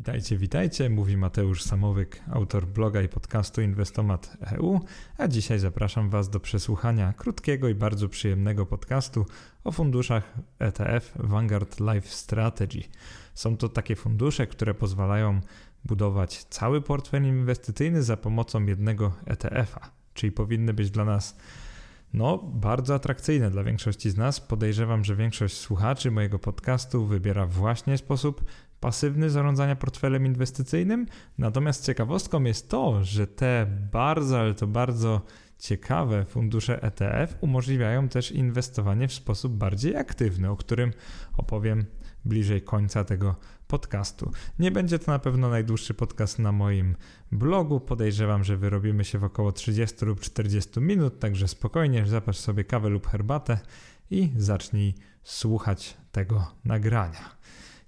Witajcie, 0.00 0.36
witajcie, 0.36 0.90
mówi 0.90 1.16
Mateusz 1.16 1.62
Samowyk, 1.62 2.22
autor 2.30 2.66
bloga 2.66 3.02
i 3.02 3.08
podcastu 3.08 3.62
Inwestomat.eu, 3.62 4.80
a 5.18 5.28
dzisiaj 5.28 5.58
zapraszam 5.58 6.10
Was 6.10 6.30
do 6.30 6.40
przesłuchania 6.40 7.12
krótkiego 7.12 7.68
i 7.68 7.74
bardzo 7.74 8.08
przyjemnego 8.08 8.66
podcastu 8.66 9.26
o 9.64 9.72
funduszach 9.72 10.34
ETF 10.58 11.12
Vanguard 11.16 11.80
Life 11.80 12.08
Strategy. 12.08 12.82
Są 13.34 13.56
to 13.56 13.68
takie 13.68 13.96
fundusze, 13.96 14.46
które 14.46 14.74
pozwalają 14.74 15.40
budować 15.84 16.44
cały 16.44 16.82
portfel 16.82 17.26
inwestycyjny 17.26 18.02
za 18.02 18.16
pomocą 18.16 18.66
jednego 18.66 19.12
ETF-a, 19.26 19.90
czyli 20.14 20.32
powinny 20.32 20.74
być 20.74 20.90
dla 20.90 21.04
nas 21.04 21.36
no, 22.14 22.38
bardzo 22.38 22.94
atrakcyjne 22.94 23.50
dla 23.50 23.64
większości 23.64 24.10
z 24.10 24.16
nas. 24.16 24.40
Podejrzewam, 24.40 25.04
że 25.04 25.16
większość 25.16 25.56
słuchaczy 25.56 26.10
mojego 26.10 26.38
podcastu 26.38 27.06
wybiera 27.06 27.46
właśnie 27.46 27.98
sposób 27.98 28.44
pasywny 28.80 29.30
zarządzania 29.30 29.76
portfelem 29.76 30.26
inwestycyjnym. 30.26 31.06
Natomiast 31.38 31.86
ciekawostką 31.86 32.42
jest 32.44 32.68
to, 32.68 33.04
że 33.04 33.26
te 33.26 33.66
bardzo, 33.92 34.40
ale 34.40 34.54
to 34.54 34.66
bardzo 34.66 35.22
ciekawe 35.58 36.24
fundusze 36.24 36.82
ETF 36.82 37.36
umożliwiają 37.40 38.08
też 38.08 38.32
inwestowanie 38.32 39.08
w 39.08 39.12
sposób 39.12 39.52
bardziej 39.52 39.96
aktywny, 39.96 40.50
o 40.50 40.56
którym 40.56 40.92
opowiem 41.36 41.84
bliżej 42.24 42.62
końca 42.62 43.04
tego 43.04 43.36
podcastu. 43.68 44.32
Nie 44.58 44.70
będzie 44.70 44.98
to 44.98 45.12
na 45.12 45.18
pewno 45.18 45.48
najdłuższy 45.48 45.94
podcast 45.94 46.38
na 46.38 46.52
moim 46.52 46.96
blogu. 47.32 47.80
Podejrzewam, 47.80 48.44
że 48.44 48.56
wyrobimy 48.56 49.04
się 49.04 49.18
w 49.18 49.24
około 49.24 49.52
30 49.52 50.04
lub 50.04 50.20
40 50.20 50.80
minut, 50.80 51.18
także 51.18 51.48
spokojnie 51.48 52.06
zapasz 52.06 52.38
sobie 52.38 52.64
kawę 52.64 52.88
lub 52.88 53.06
herbatę 53.06 53.58
i 54.10 54.30
zacznij 54.36 54.94
słuchać 55.22 55.96
tego 56.12 56.54
nagrania. 56.64 57.40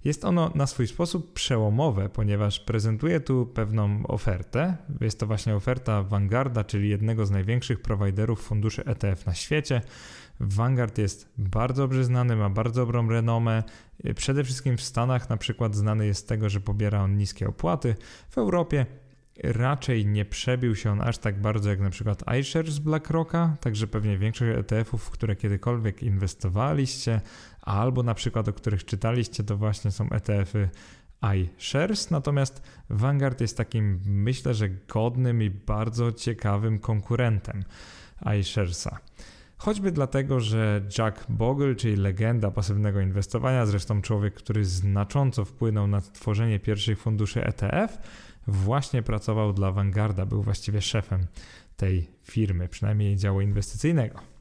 Jest 0.03 0.25
ono 0.25 0.51
na 0.55 0.67
swój 0.67 0.87
sposób 0.87 1.33
przełomowe, 1.33 2.09
ponieważ 2.09 2.59
prezentuje 2.59 3.19
tu 3.19 3.45
pewną 3.45 4.07
ofertę. 4.07 4.77
Jest 5.01 5.19
to 5.19 5.27
właśnie 5.27 5.55
oferta 5.55 6.03
Vanguarda, 6.03 6.63
czyli 6.63 6.89
jednego 6.89 7.25
z 7.25 7.31
największych 7.31 7.81
prowajderów 7.81 8.41
funduszy 8.41 8.85
ETF 8.85 9.25
na 9.25 9.33
świecie. 9.33 9.81
Vanguard 10.39 10.97
jest 10.97 11.33
bardzo 11.37 11.83
dobrze 11.83 12.03
znany, 12.03 12.35
ma 12.35 12.49
bardzo 12.49 12.81
dobrą 12.81 13.09
renomę. 13.09 13.63
Przede 14.15 14.43
wszystkim 14.43 14.77
w 14.77 14.81
Stanach 14.81 15.29
na 15.29 15.37
przykład 15.37 15.75
znany 15.75 16.05
jest 16.05 16.23
z 16.23 16.25
tego, 16.25 16.49
że 16.49 16.59
pobiera 16.59 17.01
on 17.03 17.17
niskie 17.17 17.47
opłaty. 17.47 17.95
W 18.29 18.37
Europie 18.37 18.85
raczej 19.43 20.05
nie 20.05 20.25
przebił 20.25 20.75
się 20.75 20.91
on 20.91 21.01
aż 21.01 21.17
tak 21.17 21.41
bardzo 21.41 21.69
jak 21.69 21.79
na 21.79 21.89
przykład 21.89 22.23
iShares 22.39 22.79
BlackRocka, 22.79 23.57
także 23.59 23.87
pewnie 23.87 24.17
większość 24.17 24.57
ETF-ów, 24.57 25.03
w 25.03 25.09
które 25.09 25.35
kiedykolwiek 25.35 26.03
inwestowaliście, 26.03 27.21
albo 27.61 28.03
na 28.03 28.13
przykład 28.13 28.47
o 28.47 28.53
których 28.53 28.85
czytaliście, 28.85 29.43
to 29.43 29.57
właśnie 29.57 29.91
są 29.91 30.09
ETF-y 30.09 30.69
iShares, 31.35 32.11
natomiast 32.11 32.61
Vanguard 32.89 33.41
jest 33.41 33.57
takim, 33.57 33.99
myślę, 34.05 34.53
że 34.53 34.69
godnym 34.69 35.41
i 35.41 35.49
bardzo 35.49 36.11
ciekawym 36.11 36.79
konkurentem 36.79 37.63
iSharesa. 38.39 38.99
Choćby 39.57 39.91
dlatego, 39.91 40.39
że 40.39 40.81
Jack 40.97 41.25
Bogle, 41.29 41.75
czyli 41.75 41.95
legenda 41.95 42.51
pasywnego 42.51 43.01
inwestowania, 43.01 43.65
zresztą 43.65 44.01
człowiek, 44.01 44.33
który 44.33 44.65
znacząco 44.65 45.45
wpłynął 45.45 45.87
na 45.87 46.01
tworzenie 46.01 46.59
pierwszych 46.59 46.99
funduszy 46.99 47.43
ETF, 47.45 47.97
właśnie 48.47 49.03
pracował 49.03 49.53
dla 49.53 49.71
Vanguarda, 49.71 50.25
był 50.25 50.43
właściwie 50.43 50.81
szefem 50.81 51.27
tej 51.77 52.07
firmy, 52.23 52.69
przynajmniej 52.69 53.15
działu 53.15 53.41
inwestycyjnego. 53.41 54.33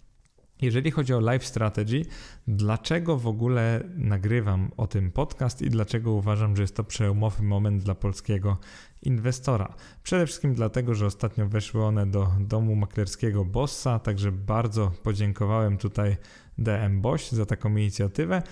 Jeżeli 0.63 0.91
chodzi 0.91 1.15
o 1.15 1.33
Life 1.33 1.47
Strategy, 1.47 2.03
dlaczego 2.47 3.17
w 3.17 3.27
ogóle 3.27 3.83
nagrywam 3.97 4.71
o 4.77 4.87
tym 4.87 5.11
podcast 5.11 5.63
i 5.63 5.71
dlaczego 5.71 6.13
uważam, 6.13 6.57
że 6.57 6.63
jest 6.63 6.77
to 6.77 6.85
przełomowy 6.85 7.43
moment 7.43 7.83
dla 7.83 7.95
polskiego 7.95 8.59
inwestora? 9.03 9.75
Przede 10.03 10.27
wszystkim 10.27 10.55
dlatego, 10.55 10.95
że 10.95 11.07
ostatnio 11.07 11.49
weszły 11.49 11.85
one 11.85 12.07
do 12.07 12.29
domu 12.41 12.77
maklerskiego 12.77 13.45
Bossa, 13.45 13.99
także 13.99 14.33
bardzo 14.33 14.93
podziękowałem 15.03 15.79
tutaj 15.79 16.17
DM 16.59 17.01
Boś 17.01 17.29
za 17.31 17.47
taką 17.47 17.77
inicjatywę. 17.77 18.43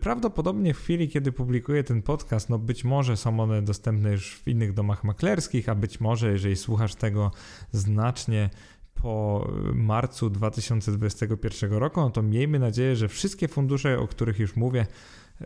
Prawdopodobnie 0.00 0.74
w 0.74 0.78
chwili, 0.78 1.08
kiedy 1.08 1.32
publikuję 1.32 1.84
ten 1.84 2.02
podcast, 2.02 2.50
no 2.50 2.58
być 2.58 2.84
może 2.84 3.16
są 3.16 3.40
one 3.40 3.62
dostępne 3.62 4.10
już 4.12 4.34
w 4.34 4.48
innych 4.48 4.72
domach 4.72 5.04
maklerskich, 5.04 5.68
a 5.68 5.74
być 5.74 6.00
może, 6.00 6.30
jeżeli 6.30 6.56
słuchasz 6.56 6.94
tego 6.94 7.30
znacznie 7.72 8.50
po 8.94 9.46
marcu 9.74 10.30
2021 10.30 11.72
roku, 11.72 12.00
no 12.00 12.10
to 12.10 12.22
miejmy 12.22 12.58
nadzieję, 12.58 12.96
że 12.96 13.08
wszystkie 13.08 13.48
fundusze, 13.48 13.98
o 13.98 14.08
których 14.08 14.38
już 14.38 14.56
mówię 14.56 14.86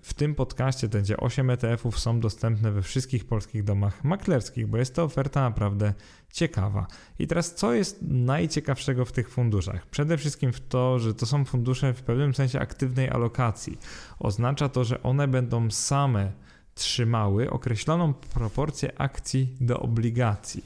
w 0.03 0.15
tym 0.15 0.35
podcaście, 0.35 0.89
będzie 0.89 1.17
8 1.17 1.51
ETF-ów, 1.51 1.99
są 1.99 2.21
dostępne 2.21 2.73
we 2.73 2.83
wszystkich 2.83 3.25
polskich 3.25 3.65
domach 3.65 4.05
maklerskich, 4.05 4.67
bo 4.67 4.79
jest 4.79 4.95
to 4.95 5.03
oferta 5.03 5.41
naprawdę 5.41 5.95
ciekawa. 6.33 6.87
I 7.19 7.27
teraz, 7.27 7.55
co 7.55 7.75
jest 7.75 7.99
najciekawszego 8.03 9.05
w 9.05 9.13
tych 9.13 9.31
funduszach? 9.31 9.87
Przede 9.87 10.19
wszystkim 10.19 10.53
w 10.53 10.61
to, 10.61 10.99
że 10.99 11.15
to 11.15 11.27
są 11.27 11.45
fundusze 11.45 11.95
w 11.95 12.03
pewnym 12.03 12.35
sensie 12.35 12.61
aktywnej 12.61 13.09
alokacji. 13.09 13.79
Oznacza 14.19 14.69
to, 14.69 14.85
że 14.85 15.03
one 15.03 15.29
będą 15.29 15.71
same 15.71 16.33
trzymały 16.75 17.51
określoną 17.51 18.15
proporcję 18.15 19.01
akcji 19.01 19.57
do 19.61 19.81
obligacji. 19.81 20.65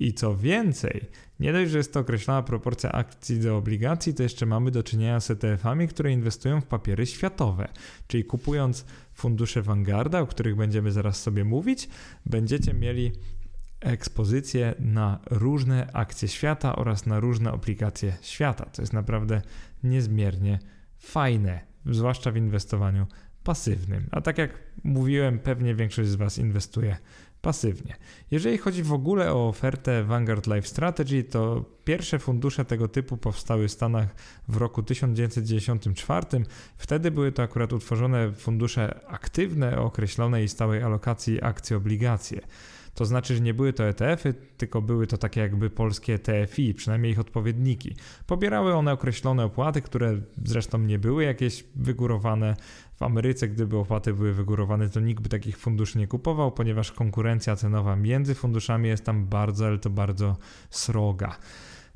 I 0.00 0.14
co 0.14 0.36
więcej, 0.36 1.06
nie 1.42 1.52
dość, 1.52 1.70
że 1.70 1.78
jest 1.78 1.92
to 1.92 2.00
określona 2.00 2.42
proporcja 2.42 2.92
akcji 2.92 3.40
do 3.40 3.56
obligacji, 3.56 4.14
to 4.14 4.22
jeszcze 4.22 4.46
mamy 4.46 4.70
do 4.70 4.82
czynienia 4.82 5.20
z 5.20 5.30
ETF-ami, 5.30 5.88
które 5.88 6.12
inwestują 6.12 6.60
w 6.60 6.66
papiery 6.66 7.06
światowe. 7.06 7.68
Czyli 8.06 8.24
kupując 8.24 8.84
fundusze 9.12 9.62
Vanguarda, 9.62 10.20
o 10.20 10.26
których 10.26 10.56
będziemy 10.56 10.92
zaraz 10.92 11.22
sobie 11.22 11.44
mówić, 11.44 11.88
będziecie 12.26 12.74
mieli 12.74 13.12
ekspozycję 13.80 14.74
na 14.78 15.20
różne 15.30 15.92
akcje 15.92 16.28
świata 16.28 16.76
oraz 16.76 17.06
na 17.06 17.20
różne 17.20 17.52
obligacje 17.52 18.16
świata. 18.20 18.64
To 18.64 18.82
jest 18.82 18.92
naprawdę 18.92 19.42
niezmiernie 19.82 20.58
fajne, 20.98 21.60
zwłaszcza 21.86 22.30
w 22.30 22.36
inwestowaniu 22.36 23.06
pasywnym. 23.44 24.08
A 24.10 24.20
tak 24.20 24.38
jak 24.38 24.58
mówiłem, 24.84 25.38
pewnie 25.38 25.74
większość 25.74 26.08
z 26.08 26.14
Was 26.14 26.38
inwestuje 26.38 26.96
pasywnie. 27.42 27.96
Jeżeli 28.30 28.58
chodzi 28.58 28.82
w 28.82 28.92
ogóle 28.92 29.32
o 29.32 29.48
ofertę 29.48 30.04
Vanguard 30.04 30.46
Life 30.46 30.68
Strategy, 30.68 31.24
to 31.24 31.64
pierwsze 31.84 32.18
fundusze 32.18 32.64
tego 32.64 32.88
typu 32.88 33.16
powstały 33.16 33.68
w 33.68 33.72
Stanach 33.72 34.14
w 34.48 34.56
roku 34.56 34.82
1994. 34.82 36.26
Wtedy 36.76 37.10
były 37.10 37.32
to 37.32 37.42
akurat 37.42 37.72
utworzone 37.72 38.32
fundusze 38.32 39.00
aktywne 39.08 39.78
o 39.78 39.84
określonej 39.84 40.48
stałej 40.48 40.82
alokacji 40.82 41.42
akcji 41.42 41.76
obligacje. 41.76 42.40
To 42.94 43.04
znaczy, 43.04 43.34
że 43.34 43.40
nie 43.40 43.54
były 43.54 43.72
to 43.72 43.84
ETF-y, 43.84 44.34
tylko 44.56 44.82
były 44.82 45.06
to 45.06 45.18
takie 45.18 45.40
jakby 45.40 45.70
polskie 45.70 46.18
TFI, 46.18 46.74
przynajmniej 46.74 47.12
ich 47.12 47.18
odpowiedniki. 47.18 47.96
Pobierały 48.26 48.74
one 48.74 48.92
określone 48.92 49.44
opłaty, 49.44 49.82
które 49.82 50.20
zresztą 50.44 50.78
nie 50.78 50.98
były 50.98 51.24
jakieś 51.24 51.64
wygórowane. 51.76 52.56
W 52.94 53.02
Ameryce, 53.02 53.48
gdyby 53.48 53.76
opłaty 53.76 54.14
były 54.14 54.32
wygórowane, 54.32 54.88
to 54.88 55.00
nikt 55.00 55.22
by 55.22 55.28
takich 55.28 55.58
funduszy 55.58 55.98
nie 55.98 56.06
kupował, 56.06 56.52
ponieważ 56.52 56.92
konkurencja 56.92 57.56
cenowa 57.56 57.96
między 57.96 58.34
funduszami 58.34 58.88
jest 58.88 59.04
tam 59.04 59.26
bardzo, 59.26 59.66
ale 59.66 59.78
to 59.78 59.90
bardzo 59.90 60.36
sroga. 60.70 61.36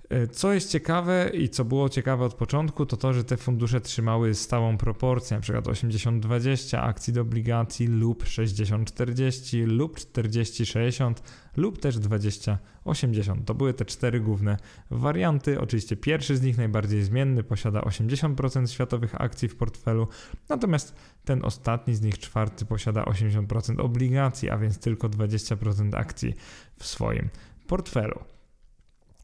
E, 0.09 0.27
co 0.27 0.53
jest 0.53 0.71
ciekawe 0.71 1.31
i 1.35 1.49
co 1.49 1.65
było 1.65 1.89
ciekawe 1.89 2.25
od 2.25 2.35
początku, 2.35 2.87
to 2.87 2.97
to, 2.97 3.13
że 3.13 3.25
te 3.25 3.37
fundusze 3.37 3.81
trzymały 3.81 4.35
stałą 4.35 4.77
proporcję, 4.77 5.37
np. 5.37 5.71
80-20 5.71 6.79
akcji 6.79 7.13
do 7.13 7.21
obligacji 7.21 7.87
lub 7.87 8.25
60-40 8.25 9.67
lub 9.67 9.99
40-60 9.99 11.15
lub 11.57 11.79
też 11.79 11.99
20-80. 11.99 13.45
To 13.45 13.55
były 13.55 13.75
te 13.75 13.85
cztery 13.85 14.21
główne 14.21 14.57
warianty. 14.91 15.61
Oczywiście 15.61 15.97
pierwszy 15.97 16.37
z 16.37 16.43
nich, 16.43 16.57
najbardziej 16.59 17.03
zmienny, 17.03 17.43
posiada 17.43 17.81
80% 17.81 18.67
światowych 18.67 19.21
akcji 19.21 19.49
w 19.49 19.57
portfelu, 19.57 20.09
natomiast 20.49 20.95
ten 21.25 21.45
ostatni 21.45 21.95
z 21.95 22.01
nich, 22.01 22.19
czwarty, 22.19 22.65
posiada 22.65 23.03
80% 23.05 23.81
obligacji, 23.81 24.51
a 24.51 24.59
więc 24.59 24.79
tylko 24.79 25.09
20% 25.09 25.97
akcji 25.97 26.35
w 26.79 26.87
swoim 26.87 27.29
portfelu. 27.67 28.36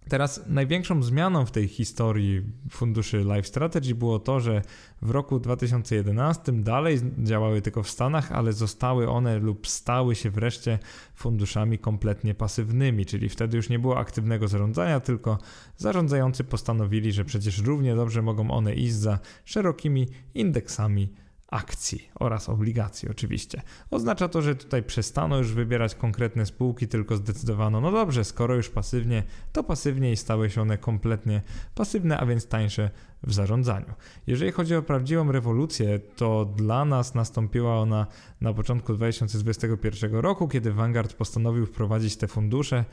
Teraz 0.08 0.44
największą 0.46 1.02
zmianą 1.02 1.46
w 1.46 1.50
tej 1.50 1.68
historii 1.68 2.42
funduszy 2.70 3.18
Life 3.18 3.42
Strategy 3.42 3.94
było 3.94 4.18
to, 4.18 4.40
że 4.40 4.62
w 5.02 5.10
roku 5.10 5.40
2011 5.40 6.52
dalej 6.52 6.98
działały 7.18 7.62
tylko 7.62 7.82
w 7.82 7.90
Stanach, 7.90 8.32
ale 8.32 8.52
zostały 8.52 9.08
one 9.08 9.38
lub 9.38 9.66
stały 9.68 10.14
się 10.14 10.30
wreszcie 10.30 10.78
funduszami 11.14 11.78
kompletnie 11.78 12.34
pasywnymi, 12.34 13.06
czyli 13.06 13.28
wtedy 13.28 13.56
już 13.56 13.68
nie 13.68 13.78
było 13.78 13.98
aktywnego 13.98 14.48
zarządzania, 14.48 15.00
tylko 15.00 15.38
zarządzający 15.76 16.44
postanowili, 16.44 17.12
że 17.12 17.24
przecież 17.24 17.58
równie 17.58 17.96
dobrze 17.96 18.22
mogą 18.22 18.50
one 18.50 18.74
iść 18.74 18.94
za 18.94 19.18
szerokimi 19.44 20.08
indeksami 20.34 21.08
akcji 21.52 22.08
oraz 22.14 22.48
obligacji 22.48 23.08
oczywiście. 23.10 23.62
Oznacza 23.90 24.28
to, 24.28 24.42
że 24.42 24.54
tutaj 24.54 24.82
przestano 24.82 25.38
już 25.38 25.52
wybierać 25.52 25.94
konkretne 25.94 26.46
spółki, 26.46 26.88
tylko 26.88 27.16
zdecydowano, 27.16 27.80
no 27.80 27.92
dobrze, 27.92 28.24
skoro 28.24 28.54
już 28.54 28.68
pasywnie, 28.68 29.22
to 29.52 29.64
pasywnie 29.64 30.12
i 30.12 30.16
stały 30.16 30.50
się 30.50 30.62
one 30.62 30.78
kompletnie 30.78 31.42
pasywne, 31.74 32.18
a 32.18 32.26
więc 32.26 32.46
tańsze 32.46 32.90
w 33.22 33.32
zarządzaniu. 33.32 33.94
Jeżeli 34.26 34.52
chodzi 34.52 34.74
o 34.74 34.82
prawdziwą 34.82 35.32
rewolucję, 35.32 35.98
to 35.98 36.44
dla 36.44 36.84
nas 36.84 37.14
nastąpiła 37.14 37.78
ona 37.78 38.06
na 38.40 38.54
początku 38.54 38.94
2021 38.94 40.14
roku, 40.14 40.48
kiedy 40.48 40.72
Vanguard 40.72 41.14
postanowił 41.14 41.66
wprowadzić 41.66 42.16
te 42.16 42.28
fundusze 42.28 42.84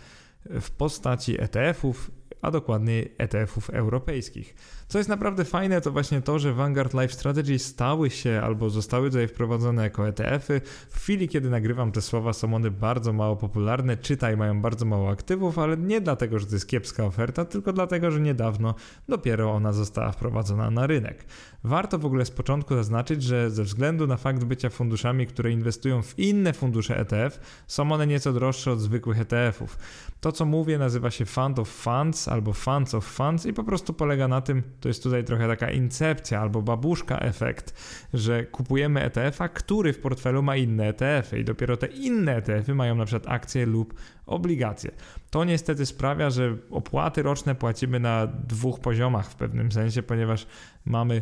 w 0.45 0.71
postaci 0.71 1.41
ETF-ów, 1.41 2.11
a 2.41 2.51
dokładniej 2.51 3.15
ETF-ów 3.17 3.69
europejskich. 3.69 4.55
Co 4.89 4.97
jest 4.97 5.09
naprawdę 5.09 5.45
fajne, 5.45 5.81
to 5.81 5.91
właśnie 5.91 6.21
to, 6.21 6.39
że 6.39 6.53
Vanguard 6.53 6.93
Life 6.93 7.13
Strategy 7.13 7.59
stały 7.59 8.09
się 8.09 8.41
albo 8.43 8.69
zostały 8.69 9.09
tutaj 9.09 9.27
wprowadzone 9.27 9.83
jako 9.83 10.07
ETF-y. 10.07 10.61
W 10.89 10.97
chwili, 10.97 11.27
kiedy 11.27 11.49
nagrywam 11.49 11.91
te 11.91 12.01
słowa, 12.01 12.33
są 12.33 12.53
one 12.53 12.71
bardzo 12.71 13.13
mało 13.13 13.35
popularne, 13.35 13.97
czytaj, 13.97 14.37
mają 14.37 14.61
bardzo 14.61 14.85
mało 14.85 15.09
aktywów, 15.09 15.59
ale 15.59 15.77
nie 15.77 16.01
dlatego, 16.01 16.39
że 16.39 16.45
to 16.45 16.55
jest 16.55 16.67
kiepska 16.67 17.05
oferta, 17.05 17.45
tylko 17.45 17.73
dlatego, 17.73 18.11
że 18.11 18.19
niedawno 18.19 18.75
dopiero 19.07 19.51
ona 19.51 19.73
została 19.73 20.11
wprowadzona 20.11 20.71
na 20.71 20.87
rynek. 20.87 21.25
Warto 21.63 21.99
w 21.99 22.05
ogóle 22.05 22.25
z 22.25 22.31
początku 22.31 22.75
zaznaczyć, 22.75 23.23
że 23.23 23.51
ze 23.51 23.63
względu 23.63 24.07
na 24.07 24.17
fakt 24.17 24.43
bycia 24.43 24.69
funduszami, 24.69 25.27
które 25.27 25.51
inwestują 25.51 26.01
w 26.01 26.19
inne 26.19 26.53
fundusze 26.53 26.99
ETF, 26.99 27.39
są 27.67 27.91
one 27.91 28.07
nieco 28.07 28.33
droższe 28.33 28.71
od 28.71 28.79
zwykłych 28.79 29.19
ETF-ów. 29.19 29.77
To, 30.21 30.31
co 30.31 30.45
mówię, 30.45 30.77
nazywa 30.77 31.11
się 31.11 31.25
Fund 31.25 31.59
of 31.59 31.69
Funds 31.69 32.27
albo 32.27 32.53
Funds 32.53 32.93
of 32.93 33.05
Funds 33.05 33.45
i 33.45 33.53
po 33.53 33.63
prostu 33.63 33.93
polega 33.93 34.27
na 34.27 34.41
tym, 34.41 34.63
to 34.79 34.87
jest 34.87 35.03
tutaj 35.03 35.23
trochę 35.23 35.47
taka 35.47 35.71
incepcja 35.71 36.41
albo 36.41 36.61
babuszka 36.61 37.19
efekt, 37.19 37.73
że 38.13 38.43
kupujemy 38.43 39.03
ETF-a, 39.03 39.49
który 39.49 39.93
w 39.93 39.99
portfelu 39.99 40.43
ma 40.43 40.55
inne 40.55 40.87
ETF-y 40.87 41.39
i 41.39 41.43
dopiero 41.43 41.77
te 41.77 41.87
inne 41.87 42.35
ETF-y 42.35 42.75
mają 42.75 42.95
na 42.95 43.05
przykład 43.05 43.33
akcje 43.33 43.65
lub 43.65 43.93
obligacje. 44.25 44.91
To 45.29 45.43
niestety 45.43 45.85
sprawia, 45.85 46.29
że 46.29 46.57
opłaty 46.71 47.23
roczne 47.23 47.55
płacimy 47.55 47.99
na 47.99 48.27
dwóch 48.27 48.79
poziomach 48.79 49.29
w 49.29 49.35
pewnym 49.35 49.71
sensie, 49.71 50.03
ponieważ 50.03 50.47
mamy 50.85 51.21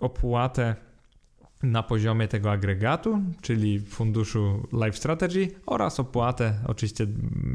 opłatę 0.00 0.74
na 1.62 1.82
poziomie 1.82 2.28
tego 2.28 2.50
agregatu, 2.50 3.20
czyli 3.40 3.80
funduszu 3.80 4.68
Life 4.72 4.92
Strategy 4.92 5.48
oraz 5.66 6.00
opłatę 6.00 6.54
oczywiście 6.66 7.06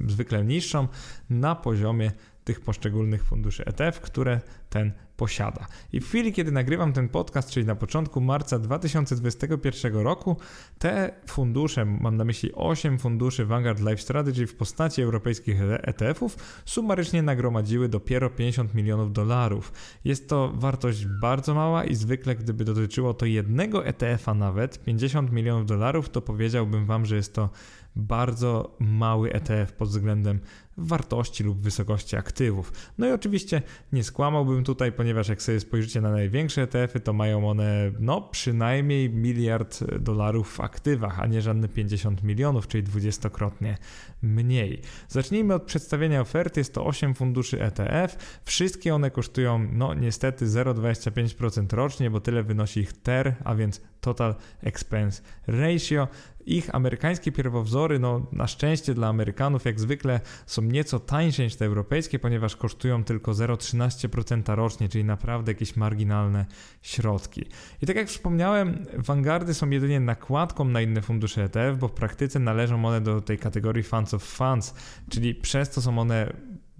zwykle 0.07 0.45
niższą 0.45 0.87
na 1.29 1.55
poziomie 1.55 2.11
tych 2.45 2.61
poszczególnych 2.61 3.23
funduszy 3.23 3.65
ETF, 3.65 3.99
które 4.01 4.39
ten 4.69 4.91
posiada. 5.17 5.67
I 5.93 5.99
w 5.99 6.07
chwili, 6.07 6.33
kiedy 6.33 6.51
nagrywam 6.51 6.93
ten 6.93 7.09
podcast, 7.09 7.49
czyli 7.49 7.65
na 7.65 7.75
początku 7.75 8.21
marca 8.21 8.59
2021 8.59 9.95
roku, 9.95 10.37
te 10.79 11.11
fundusze, 11.27 11.85
mam 11.85 12.17
na 12.17 12.23
myśli 12.23 12.51
8 12.53 12.99
funduszy 12.99 13.45
Vanguard 13.45 13.79
Life 13.79 13.97
Strategy 13.97 14.47
w 14.47 14.55
postaci 14.55 15.01
europejskich 15.01 15.61
ETF-ów, 15.61 16.37
sumarycznie 16.65 17.23
nagromadziły 17.23 17.89
dopiero 17.89 18.29
50 18.29 18.73
milionów 18.73 19.13
dolarów. 19.13 19.73
Jest 20.03 20.29
to 20.29 20.51
wartość 20.55 21.05
bardzo 21.05 21.53
mała 21.53 21.83
i 21.83 21.95
zwykle, 21.95 22.35
gdyby 22.35 22.65
dotyczyło 22.65 23.13
to 23.13 23.25
jednego 23.25 23.85
ETF-a 23.85 24.33
nawet, 24.33 24.83
50 24.83 25.31
milionów 25.31 25.65
dolarów, 25.65 26.09
to 26.09 26.21
powiedziałbym 26.21 26.85
Wam, 26.85 27.05
że 27.05 27.15
jest 27.15 27.33
to 27.33 27.49
bardzo 27.95 28.75
mały 28.79 29.33
ETF 29.33 29.73
pod 29.73 29.89
względem 29.89 30.39
wartości 30.77 31.43
lub 31.43 31.59
wysokości 31.59 32.15
aktywów. 32.15 32.73
No 32.97 33.07
i 33.07 33.11
oczywiście 33.11 33.61
nie 33.93 34.03
skłamałbym 34.03 34.63
tutaj, 34.63 34.91
ponieważ 34.91 35.27
jak 35.27 35.41
sobie 35.41 35.59
spojrzycie 35.59 36.01
na 36.01 36.11
największe 36.11 36.61
ETF-y, 36.61 36.99
to 36.99 37.13
mają 37.13 37.49
one 37.49 37.91
no 37.99 38.21
przynajmniej 38.21 39.09
miliard 39.09 39.83
dolarów 39.99 40.53
w 40.53 40.59
aktywach, 40.59 41.19
a 41.19 41.25
nie 41.25 41.41
żadne 41.41 41.67
50 41.67 42.23
milionów, 42.23 42.67
czyli 42.67 42.83
dwudziestokrotnie 42.83 43.77
mniej. 44.21 44.81
Zacznijmy 45.07 45.53
od 45.53 45.63
przedstawienia 45.63 46.21
oferty. 46.21 46.59
Jest 46.59 46.73
to 46.73 46.85
8 46.85 47.13
funduszy 47.13 47.61
ETF. 47.61 48.41
Wszystkie 48.45 48.95
one 48.95 49.11
kosztują 49.11 49.67
no 49.73 49.93
niestety 49.93 50.45
0,25% 50.45 51.73
rocznie, 51.73 52.09
bo 52.09 52.19
tyle 52.19 52.43
wynosi 52.43 52.79
ich 52.79 52.93
TER, 52.93 53.35
a 53.43 53.55
więc 53.55 53.81
Total 54.05 54.35
Expense 54.63 55.21
Ratio. 55.47 56.07
Ich 56.45 56.75
amerykańskie 56.75 57.31
pierwowzory, 57.31 57.99
no 57.99 58.27
na 58.31 58.47
szczęście 58.47 58.93
dla 58.93 59.07
Amerykanów, 59.07 59.65
jak 59.65 59.79
zwykle, 59.79 60.19
są 60.45 60.61
nieco 60.61 60.99
tańsze 60.99 61.43
niż 61.43 61.55
te 61.55 61.65
europejskie, 61.65 62.19
ponieważ 62.19 62.55
kosztują 62.55 63.03
tylko 63.03 63.31
0,13% 63.31 64.55
rocznie, 64.55 64.89
czyli 64.89 65.03
naprawdę 65.03 65.51
jakieś 65.51 65.75
marginalne 65.75 66.45
środki. 66.81 67.45
I 67.81 67.85
tak 67.85 67.95
jak 67.95 68.07
wspomniałem, 68.07 68.85
Vanguardy 68.97 69.53
są 69.53 69.69
jedynie 69.69 69.99
nakładką 69.99 70.65
na 70.65 70.81
inne 70.81 71.01
fundusze 71.01 71.43
ETF, 71.43 71.79
bo 71.79 71.87
w 71.87 71.91
praktyce 71.91 72.39
należą 72.39 72.85
one 72.85 73.01
do 73.01 73.21
tej 73.21 73.37
kategorii 73.37 73.83
Funds 73.83 74.13
of 74.13 74.23
Funds, 74.23 74.73
czyli 75.09 75.35
przez 75.35 75.69
to 75.69 75.81
są 75.81 75.99
one 75.99 76.33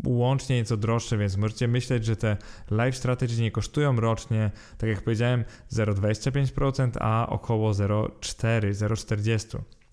łącznie 0.06 0.56
nieco 0.56 0.78
droższe, 0.78 1.18
więc 1.18 1.38
możecie 1.38 1.68
myśleć, 1.68 2.06
że 2.06 2.16
te 2.16 2.38
live 2.72 2.98
strategy 2.98 3.42
nie 3.42 3.52
kosztują 3.52 3.96
rocznie, 3.96 4.52
tak 4.78 4.90
jak 4.90 5.02
powiedziałem, 5.02 5.46
0,25%, 5.74 6.92
a 7.00 7.28
około 7.30 7.72
0,4, 7.72 8.74
0,40%. 8.74 9.85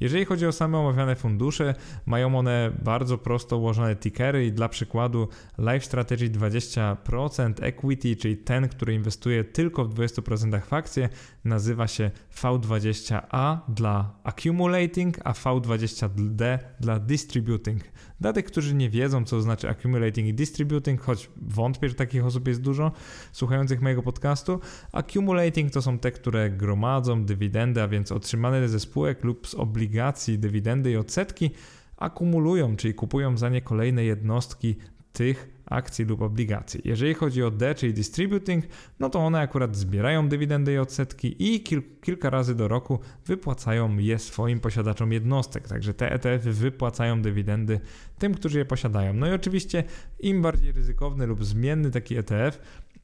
Jeżeli 0.00 0.24
chodzi 0.24 0.46
o 0.46 0.52
same 0.52 0.78
omawiane 0.78 1.16
fundusze, 1.16 1.74
mają 2.06 2.38
one 2.38 2.72
bardzo 2.82 3.18
prosto 3.18 3.58
ułożone 3.58 3.96
tickery 3.96 4.46
i 4.46 4.52
dla 4.52 4.68
przykładu 4.68 5.28
Life 5.58 5.80
Strategy 5.80 6.30
20% 6.30 7.52
Equity, 7.60 8.16
czyli 8.16 8.36
ten, 8.36 8.68
który 8.68 8.94
inwestuje 8.94 9.44
tylko 9.44 9.84
w 9.84 9.94
20% 9.94 10.62
w 10.62 10.72
akcje, 10.72 11.08
nazywa 11.44 11.86
się 11.86 12.10
V20A 12.42 13.56
dla 13.68 14.14
Accumulating, 14.24 15.18
a 15.24 15.32
V20D 15.32 16.58
dla 16.80 16.98
Distributing. 16.98 17.82
Dla 18.20 18.32
tych, 18.32 18.44
którzy 18.44 18.74
nie 18.74 18.90
wiedzą, 18.90 19.24
co 19.24 19.40
znaczy 19.40 19.68
accumulating 19.68 20.28
i 20.28 20.34
distributing, 20.34 21.00
choć 21.00 21.30
wątpię, 21.36 21.88
że 21.88 21.94
takich 21.94 22.24
osób 22.24 22.48
jest 22.48 22.60
dużo 22.60 22.92
słuchających 23.32 23.80
mojego 23.80 24.02
podcastu, 24.02 24.60
accumulating 24.92 25.72
to 25.72 25.82
są 25.82 25.98
te, 25.98 26.12
które 26.12 26.50
gromadzą 26.50 27.24
dywidendy, 27.24 27.82
a 27.82 27.88
więc 27.88 28.12
otrzymane 28.12 28.68
ze 28.68 28.80
spółek 28.80 29.01
lub 29.22 29.48
z 29.48 29.54
obligacji 29.54 30.38
dywidendy 30.38 30.90
i 30.90 30.96
odsetki 30.96 31.50
akumulują, 31.96 32.76
czyli 32.76 32.94
kupują 32.94 33.36
za 33.36 33.48
nie 33.48 33.62
kolejne 33.62 34.04
jednostki 34.04 34.76
tych 35.12 35.48
akcji 35.66 36.04
lub 36.04 36.22
obligacji. 36.22 36.80
Jeżeli 36.84 37.14
chodzi 37.14 37.42
o 37.42 37.50
D, 37.50 37.74
czyli 37.74 37.94
distributing, 37.94 38.64
no 39.00 39.10
to 39.10 39.18
one 39.18 39.40
akurat 39.40 39.76
zbierają 39.76 40.28
dywidendy 40.28 40.72
i 40.72 40.78
odsetki 40.78 41.54
i 41.54 41.60
kil 41.60 41.82
kilka 42.02 42.30
razy 42.30 42.54
do 42.54 42.68
roku 42.68 42.98
wypłacają 43.26 43.98
je 43.98 44.18
swoim 44.18 44.60
posiadaczom 44.60 45.12
jednostek. 45.12 45.68
Także 45.68 45.94
te 45.94 46.12
ETF-y 46.12 46.52
wypłacają 46.52 47.22
dywidendy 47.22 47.80
tym, 48.18 48.34
którzy 48.34 48.58
je 48.58 48.64
posiadają. 48.64 49.12
No 49.12 49.28
i 49.28 49.32
oczywiście 49.32 49.84
im 50.20 50.42
bardziej 50.42 50.72
ryzykowny 50.72 51.26
lub 51.26 51.44
zmienny 51.44 51.90
taki 51.90 52.16
ETF, 52.16 52.58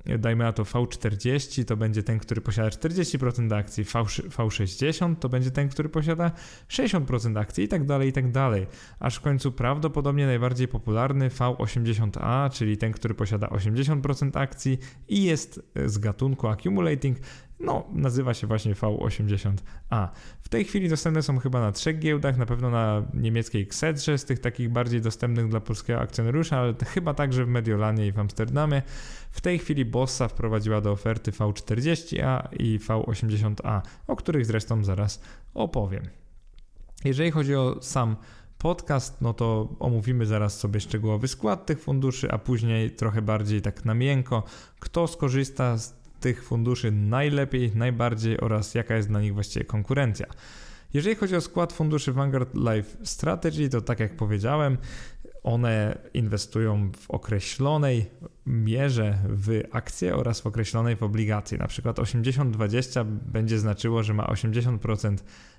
dajmy 0.06 0.45
na 0.45 0.53
to 0.53 0.62
V40, 0.62 1.65
to 1.65 1.77
będzie 1.77 2.03
ten, 2.03 2.19
który 2.19 2.41
posiada 2.41 2.69
40% 2.69 3.55
akcji, 3.55 3.85
v, 3.85 3.93
V60 3.93 5.17
to 5.17 5.29
będzie 5.29 5.50
ten, 5.50 5.69
który 5.69 5.89
posiada 5.89 6.31
60% 6.69 7.39
akcji 7.39 7.65
i 7.65 7.69
tak 7.69 7.87
dalej, 7.87 8.09
i 8.09 8.12
tak 8.12 8.31
dalej. 8.31 8.67
Aż 9.00 9.17
w 9.17 9.21
końcu 9.21 9.53
prawdopodobnie 9.53 10.27
najbardziej 10.27 10.69
popularny 10.69 11.29
V80A, 11.29 12.51
czyli 12.51 12.77
ten, 12.77 12.93
który 12.93 13.15
posiada 13.15 13.46
80% 13.46 14.39
akcji 14.39 14.79
i 15.08 15.25
jest 15.25 15.63
z 15.87 15.99
gatunku 15.99 16.49
accumulating, 16.49 17.19
no, 17.60 17.84
nazywa 17.93 18.34
się 18.34 18.46
właśnie 18.46 18.74
V80A. 18.74 20.08
W 20.41 20.48
tej 20.48 20.65
chwili 20.65 20.88
dostępne 20.88 21.22
są 21.22 21.38
chyba 21.38 21.60
na 21.60 21.72
trzech 21.72 21.98
giełdach, 21.98 22.36
na 22.36 22.46
pewno 22.46 22.70
na 22.70 23.03
niemieckiej 23.15 23.62
Xedrze, 23.62 24.19
z 24.19 24.24
tych 24.24 24.38
takich 24.38 24.69
bardziej 24.69 25.00
dostępnych 25.00 25.48
dla 25.48 25.60
polskiego 25.60 26.00
akcjonariusza, 26.00 26.58
ale 26.58 26.74
chyba 26.86 27.15
także 27.15 27.44
w 27.44 27.48
Mediolanie 27.48 28.06
i 28.06 28.12
w 28.12 28.19
Amsterdamie. 28.19 28.82
W 29.31 29.41
tej 29.41 29.58
chwili 29.58 29.84
Bossa 29.84 30.29
wprowadziła 30.29 30.81
do 30.81 30.93
oferty 30.93 31.31
V40A 31.31 32.48
i 32.58 32.79
V80A, 32.79 33.81
o 34.06 34.17
których 34.17 34.46
zresztą 34.46 34.84
zaraz 34.84 35.22
opowiem. 35.55 36.03
Jeżeli 37.05 37.31
chodzi 37.31 37.55
o 37.55 37.82
sam 37.82 38.17
podcast, 38.58 39.20
no 39.20 39.34
to 39.34 39.69
omówimy 39.79 40.27
zaraz 40.27 40.58
sobie 40.58 40.81
szczegółowy 40.81 41.29
skład 41.29 41.67
tych 41.67 41.81
funduszy, 41.81 42.31
a 42.31 42.38
później 42.38 42.91
trochę 42.91 43.22
bardziej 43.22 43.62
tak 43.62 43.84
na 43.84 43.94
miękko, 43.94 44.43
kto 44.79 45.06
skorzysta 45.06 45.79
z 45.79 45.98
tych 46.20 46.44
funduszy 46.44 46.93
najlepiej, 46.93 47.72
najbardziej 47.75 48.41
oraz 48.41 48.75
jaka 48.75 48.96
jest 48.96 49.08
dla 49.08 49.20
nich 49.20 49.34
właściwie 49.34 49.65
konkurencja. 49.65 50.27
Jeżeli 50.94 51.17
chodzi 51.17 51.37
o 51.37 51.41
skład 51.41 51.72
funduszy 51.72 52.13
Vanguard 52.13 52.55
Life 52.55 52.96
Strategy, 53.03 53.69
to 53.69 53.81
tak 53.81 54.01
jak 54.01 54.17
powiedziałem, 54.17 54.79
one 55.43 55.98
inwestują 56.15 56.93
w 56.93 57.10
określonej 57.10 58.06
mierze 58.46 59.19
w 59.29 59.63
akcje 59.72 60.17
oraz 60.17 60.41
w 60.41 60.46
określonej 60.46 60.96
w 60.96 61.03
obligacje. 61.03 61.58
Na 61.58 61.67
przykład 61.67 61.98
80-20 61.98 63.05
będzie 63.05 63.58
znaczyło, 63.58 64.03
że 64.03 64.15
ma 64.15 64.27
80% 64.27 65.17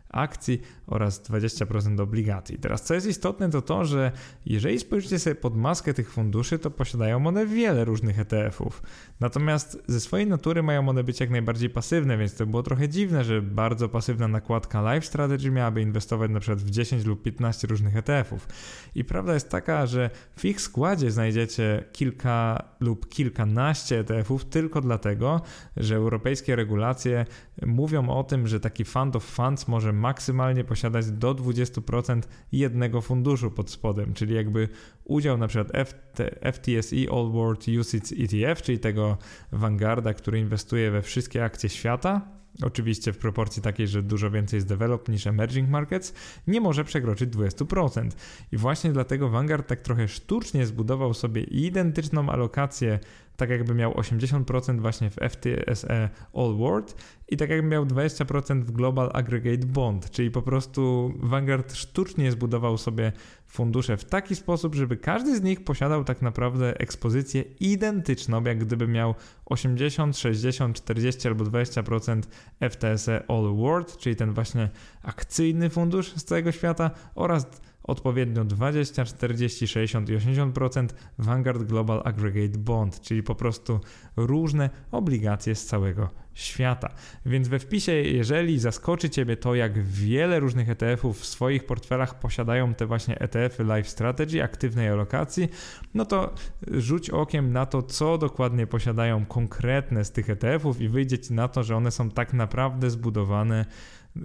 akcji 0.10 0.62
oraz 0.88 1.30
20% 1.30 2.01
obligacji. 2.01 2.58
Teraz 2.58 2.84
co 2.84 2.94
jest 2.94 3.08
istotne 3.08 3.50
to 3.50 3.62
to, 3.62 3.86
że 3.86 4.12
jeżeli 4.46 4.80
spojrzycie 4.80 5.20
sobie 5.20 5.36
pod 5.36 5.58
maskę 5.58 5.94
tych 5.94 6.12
funduszy, 6.12 6.60
to 6.60 6.72
posiadają 6.72 7.28
one 7.28 7.46
wiele 7.46 7.86
różnych 7.86 8.20
ETF-ów. 8.20 8.82
Natomiast 9.20 9.84
ze 9.88 10.00
swojej 10.00 10.28
natury 10.28 10.63
mają 10.63 10.89
one 10.89 11.04
być 11.04 11.20
jak 11.20 11.30
najbardziej 11.30 11.70
pasywne, 11.70 12.18
więc 12.18 12.36
to 12.36 12.46
było 12.46 12.63
trochę 12.63 12.89
dziwne, 12.89 13.24
że 13.24 13.42
bardzo 13.42 13.89
pasywna 13.89 14.28
nakładka 14.28 14.94
Life 14.94 15.08
Strategy 15.08 15.51
miałaby 15.51 15.82
inwestować 15.82 16.32
na 16.32 16.39
przykład 16.39 16.60
w 16.60 16.70
10 16.70 17.06
lub 17.06 17.24
15 17.24 17.68
różnych 17.68 17.96
ETF-ów. 17.96 18.48
I 18.96 19.04
prawda 19.04 19.34
jest 19.34 19.50
taka, 19.50 19.86
że 19.86 20.10
w 20.36 20.46
ich 20.46 20.62
składzie 20.62 21.12
znajdziecie 21.12 21.84
kilka 21.92 22.63
lub 22.80 23.10
kilkanaście 23.10 24.00
ETF-ów 24.00 24.46
tylko 24.46 24.82
dlatego, 24.82 25.42
że 25.78 25.96
europejskie 25.96 26.56
regulacje 26.56 27.25
mówią 27.66 28.10
o 28.10 28.24
tym, 28.24 28.48
że 28.48 28.60
taki 28.60 28.86
fund 28.86 29.16
of 29.16 29.24
funds 29.24 29.68
może 29.68 29.94
maksymalnie 30.00 30.63
posiadać 30.63 31.12
do 31.12 31.36
20% 31.36 32.22
jednego 32.51 33.01
funduszu 33.01 33.51
pod 33.51 33.72
spodem, 33.72 34.13
czyli 34.13 34.36
jakby 34.36 34.70
udział 35.06 35.38
na 35.38 35.48
przykład 35.48 35.88
FT, 35.88 36.22
FTSE 36.53 37.12
All 37.12 37.32
World 37.32 37.65
UCITS 37.79 38.13
ETF, 38.20 38.62
czyli 38.62 38.79
tego 38.79 39.18
Vanguarda, 39.51 40.13
który 40.13 40.39
inwestuje 40.39 40.91
we 40.91 41.01
wszystkie 41.01 41.44
akcje 41.44 41.70
świata, 41.70 42.39
oczywiście 42.63 43.13
w 43.13 43.18
proporcji 43.18 43.62
takiej, 43.62 43.88
że 43.88 44.03
dużo 44.03 44.32
więcej 44.32 44.58
jest 44.58 44.68
developed 44.68 45.10
niż 45.10 45.27
emerging 45.27 45.70
markets, 45.70 46.13
nie 46.48 46.62
może 46.62 46.84
przekroczyć 46.84 47.29
20%. 47.29 48.10
I 48.51 48.58
właśnie 48.58 48.91
dlatego 48.91 49.29
Vanguard 49.29 49.68
tak 49.68 49.82
trochę 49.82 50.08
sztucznie 50.08 50.65
zbudował 50.65 51.13
sobie 51.13 51.44
identyczną 51.44 52.29
alokację 52.29 53.00
tak 53.39 53.50
jakby 53.50 53.75
miał 53.75 53.91
80% 53.91 54.81
właśnie 54.81 55.10
w 55.10 55.15
FTSE 55.15 56.10
All 56.34 56.58
World 56.58 56.96
i 57.27 57.38
tak 57.38 57.50
jakby 57.50 57.67
miał 57.67 57.86
20% 57.86 58.63
w 58.63 58.72
Global 58.72 59.10
Aggregate 59.13 59.65
Bond, 59.65 60.12
czyli 60.12 60.31
po 60.31 60.41
prostu 60.41 61.13
Vanguard 61.19 61.74
sztucznie 61.74 62.31
zbudował 62.31 62.77
sobie 62.77 63.12
fundusze 63.48 63.98
w 63.98 64.05
taki 64.05 64.36
sposób, 64.36 64.75
żeby 64.75 64.98
każdy 64.98 65.38
z 65.38 65.41
nich 65.41 65.63
posiadał 65.63 66.03
tak 66.03 66.22
naprawdę 66.22 66.79
ekspozycję 66.79 67.43
identyczną, 67.60 68.43
jak 68.43 68.60
gdyby 68.60 68.88
miał 68.88 69.15
80, 69.46 70.17
60, 70.17 70.77
40 70.77 71.27
albo 71.27 71.46
20% 71.46 72.22
FTSE 72.69 73.24
All 73.27 73.55
World, 73.55 73.98
czyli 73.98 74.15
ten 74.15 74.34
właśnie 74.34 74.69
akcyjny 75.03 75.69
fundusz 75.69 76.13
z 76.13 76.24
całego 76.24 76.51
świata 76.51 76.91
oraz 77.15 77.48
odpowiednio 77.89 78.46
20, 78.46 79.05
40, 79.05 79.67
60 79.67 80.10
i 80.10 80.17
80% 80.17 80.88
Vanguard 81.17 81.63
Global 81.63 82.01
Aggregate 82.05 82.58
Bond, 82.58 83.01
czyli 83.01 83.24
po 83.24 83.36
prostu 83.36 83.79
różne 84.17 84.69
obligacje 84.91 85.55
z 85.55 85.65
całego 85.65 86.10
świata. 86.34 86.89
Więc 87.25 87.48
we 87.48 87.60
wpisie, 87.60 87.91
jeżeli 87.91 88.60
zaskoczy 88.60 89.10
Ciebie 89.10 89.38
to, 89.38 89.55
jak 89.55 89.84
wiele 89.84 90.39
różnych 90.39 90.69
ETF-ów 90.69 91.19
w 91.19 91.25
swoich 91.25 91.65
portfelach 91.65 92.19
posiadają 92.19 92.74
te 92.74 92.86
właśnie 92.86 93.19
ETF-y 93.19 93.63
Life 93.63 93.89
Strategy, 93.89 94.43
aktywnej 94.43 94.89
alokacji, 94.89 95.50
no 95.93 96.05
to 96.05 96.34
rzuć 96.72 97.10
okiem 97.10 97.51
na 97.51 97.65
to, 97.65 97.81
co 97.81 98.17
dokładnie 98.17 98.67
posiadają 98.67 99.25
konkretne 99.25 100.05
z 100.05 100.12
tych 100.12 100.29
ETF-ów 100.29 100.81
i 100.81 100.89
wyjdzie 100.89 101.19
Ci 101.19 101.34
na 101.34 101.48
to, 101.48 101.63
że 101.63 101.75
one 101.75 101.91
są 101.91 102.10
tak 102.10 102.34
naprawdę 102.34 102.89
zbudowane 102.89 103.65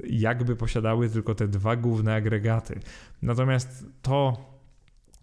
jakby 0.04 0.56
posiadały 0.56 1.08
tylko 1.08 1.34
te 1.34 1.48
dwa 1.48 1.76
główne 1.76 2.14
agregaty. 2.14 2.80
Natomiast 3.22 3.86
to, 4.02 4.36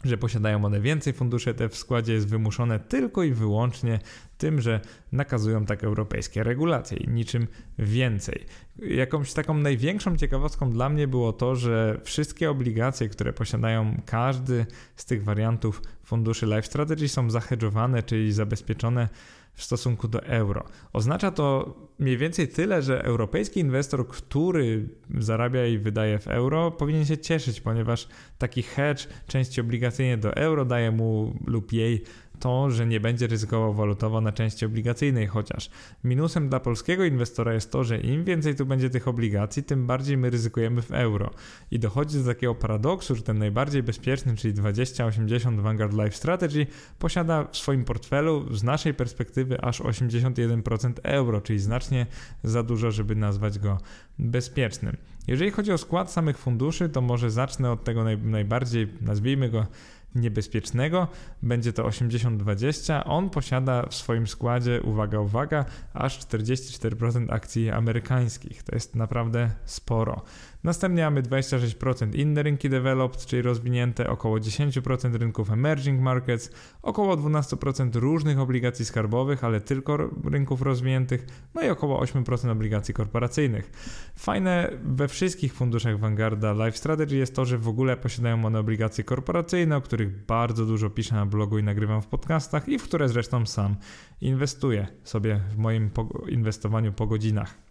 że 0.04 0.18
posiadają 0.18 0.66
one 0.66 0.82
więcej 0.82 1.14
funduszy 1.14 1.54
te 1.54 1.70
w 1.70 1.76
składzie 1.76 2.14
jest 2.14 2.28
wymuszone 2.28 2.80
tylko 2.80 3.24
i 3.24 3.34
wyłącznie 3.34 4.00
tym, 4.38 4.62
że 4.62 4.82
nakazują 5.12 5.66
tak 5.66 5.84
europejskie 5.84 6.44
regulacje 6.44 6.98
i 6.98 7.10
niczym 7.10 7.48
więcej. 7.80 8.46
Jakąś 8.80 9.34
taką 9.34 9.54
największą 9.54 10.18
ciekawostką 10.18 10.72
dla 10.72 10.90
mnie 10.90 11.08
było 11.08 11.34
to, 11.34 11.56
że 11.56 12.02
wszystkie 12.04 12.50
obligacje, 12.50 13.10
które 13.10 13.34
posiadają 13.34 14.02
każdy 14.06 14.66
z 14.96 15.06
tych 15.06 15.24
wariantów 15.24 15.82
funduszy 16.04 16.46
Life 16.46 16.64
Strategy 16.64 17.08
są 17.08 17.30
zahedżowane, 17.30 18.04
czyli 18.04 18.34
zabezpieczone 18.34 19.10
w 19.54 19.64
stosunku 19.64 20.08
do 20.08 20.24
euro. 20.24 20.64
Oznacza 20.94 21.32
to 21.32 21.76
mniej 22.00 22.18
więcej 22.18 22.48
tyle, 22.48 22.82
że 22.82 23.04
europejski 23.04 23.60
inwestor, 23.60 24.08
który 24.08 24.90
zarabia 25.18 25.66
i 25.66 25.78
wydaje 25.78 26.20
w 26.20 26.28
euro, 26.28 26.72
powinien 26.72 27.06
się 27.06 27.18
cieszyć, 27.18 27.62
ponieważ 27.62 28.08
taki 28.38 28.64
hedge 28.64 29.08
części 29.28 29.62
obligacyjnie 29.62 30.18
do 30.18 30.36
euro 30.36 30.66
daje 30.66 30.92
mu 30.92 31.40
lub 31.48 31.74
jej 31.74 32.04
to, 32.42 32.72
że 32.72 32.88
nie 32.88 33.00
będzie 33.00 33.28
ryzykował 33.28 33.74
walutowo 33.74 34.22
na 34.22 34.32
części 34.32 34.66
obligacyjnej, 34.66 35.28
chociaż 35.28 35.70
minusem 36.04 36.50
dla 36.50 36.60
polskiego 36.60 37.06
inwestora 37.06 37.54
jest 37.54 37.72
to, 37.72 37.84
że 37.84 37.98
im 37.98 38.24
więcej 38.24 38.56
tu 38.56 38.66
będzie 38.66 38.90
tych 38.90 39.08
obligacji, 39.08 39.64
tym 39.64 39.88
bardziej 39.88 40.18
my 40.18 40.30
ryzykujemy 40.30 40.82
w 40.82 40.92
euro. 40.92 41.32
I 41.72 41.80
dochodzi 41.80 42.18
do 42.18 42.26
takiego 42.26 42.56
paradoksu, 42.56 43.16
że 43.16 43.24
ten 43.24 43.38
najbardziej 43.38 43.84
bezpieczny, 43.84 44.36
czyli 44.36 44.54
2080 44.54 45.60
Vanguard 45.60 45.94
Life 45.94 46.12
Strategy, 46.12 46.68
posiada 47.00 47.48
w 47.52 47.58
swoim 47.58 47.86
portfelu 47.86 48.54
z 48.54 48.64
naszej 48.64 48.94
perspektywy 48.94 49.62
aż 49.62 49.82
81% 49.82 50.94
euro, 51.04 51.42
czyli 51.42 51.60
znacznie 51.60 52.06
za 52.44 52.64
dużo, 52.64 52.92
żeby 52.92 53.16
nazwać 53.16 53.60
go 53.60 53.78
bezpiecznym. 54.20 54.98
Jeżeli 55.28 55.52
chodzi 55.52 55.72
o 55.72 55.78
skład 55.78 56.12
samych 56.12 56.38
funduszy, 56.38 56.90
to 56.90 57.02
może 57.02 57.32
zacznę 57.32 57.72
od 57.72 57.84
tego 57.84 58.04
naj, 58.04 58.18
najbardziej, 58.18 58.88
nazwijmy 59.02 59.50
go 59.50 59.68
niebezpiecznego. 60.16 61.08
Będzie 61.44 61.74
to 61.74 61.84
80-20. 61.84 63.02
On 63.06 63.30
posiada 63.30 63.86
w 63.86 63.96
swoim 63.96 64.28
składzie, 64.28 64.82
uwaga, 64.82 65.20
uwaga, 65.20 65.66
aż 65.94 66.20
44% 66.20 67.34
akcji 67.34 67.70
amerykańskich. 67.70 68.64
To 68.64 68.76
jest 68.76 68.96
naprawdę 68.96 69.52
sporo. 69.66 70.22
Następnie 70.64 71.04
mamy 71.04 71.24
26% 71.24 72.16
inne 72.16 72.44
rynki 72.44 72.70
developed, 72.70 73.26
czyli 73.26 73.42
rozwinięte, 73.42 74.10
około 74.10 74.38
10% 74.38 75.16
rynków 75.16 75.52
emerging 75.52 76.02
markets, 76.02 76.52
około 76.82 77.18
12% 77.18 77.96
różnych 77.96 78.40
obligacji 78.40 78.86
skarbowych, 78.86 79.44
ale 79.44 79.62
tylko 79.62 79.98
rynków 80.24 80.62
rozwiniętych, 80.62 81.26
no 81.54 81.62
i 81.62 81.70
około 81.70 82.04
8% 82.04 82.52
obligacji 82.52 82.94
korporacyjnych. 82.94 83.72
Fajne 84.16 84.72
we 84.84 85.08
wszystkich 85.08 85.54
funduszach 85.54 86.00
Vanguarda 86.00 86.54
Life 86.54 86.78
Strategy 86.78 87.16
jest 87.16 87.36
to, 87.36 87.46
że 87.46 87.58
w 87.58 87.68
ogóle 87.68 87.98
posiadają 87.98 88.46
one 88.46 88.60
obligacje 88.60 89.04
korporacyjne, 89.04 89.78
o 89.78 89.82
których 89.82 90.26
bardzo 90.26 90.66
dużo 90.66 90.90
piszę 90.90 91.16
na 91.16 91.26
blogu 91.26 91.58
i 91.58 91.64
nagrywam 91.64 92.02
w 92.02 92.08
podcastach 92.08 92.70
i 92.70 92.80
w 92.80 92.84
które 92.84 93.10
zresztą 93.10 93.46
sam 93.46 93.76
inwestuję 94.22 94.88
sobie 95.04 95.42
w 95.50 95.58
moim 95.58 95.90
inwestowaniu 96.30 96.94
po 96.94 97.08
godzinach. 97.08 97.71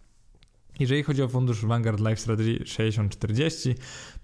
Jeżeli 0.79 1.03
chodzi 1.03 1.23
o 1.23 1.27
fundusz 1.27 1.65
Vanguard 1.65 1.99
Life 1.99 2.15
Strategy 2.15 2.65
6040, 2.65 3.75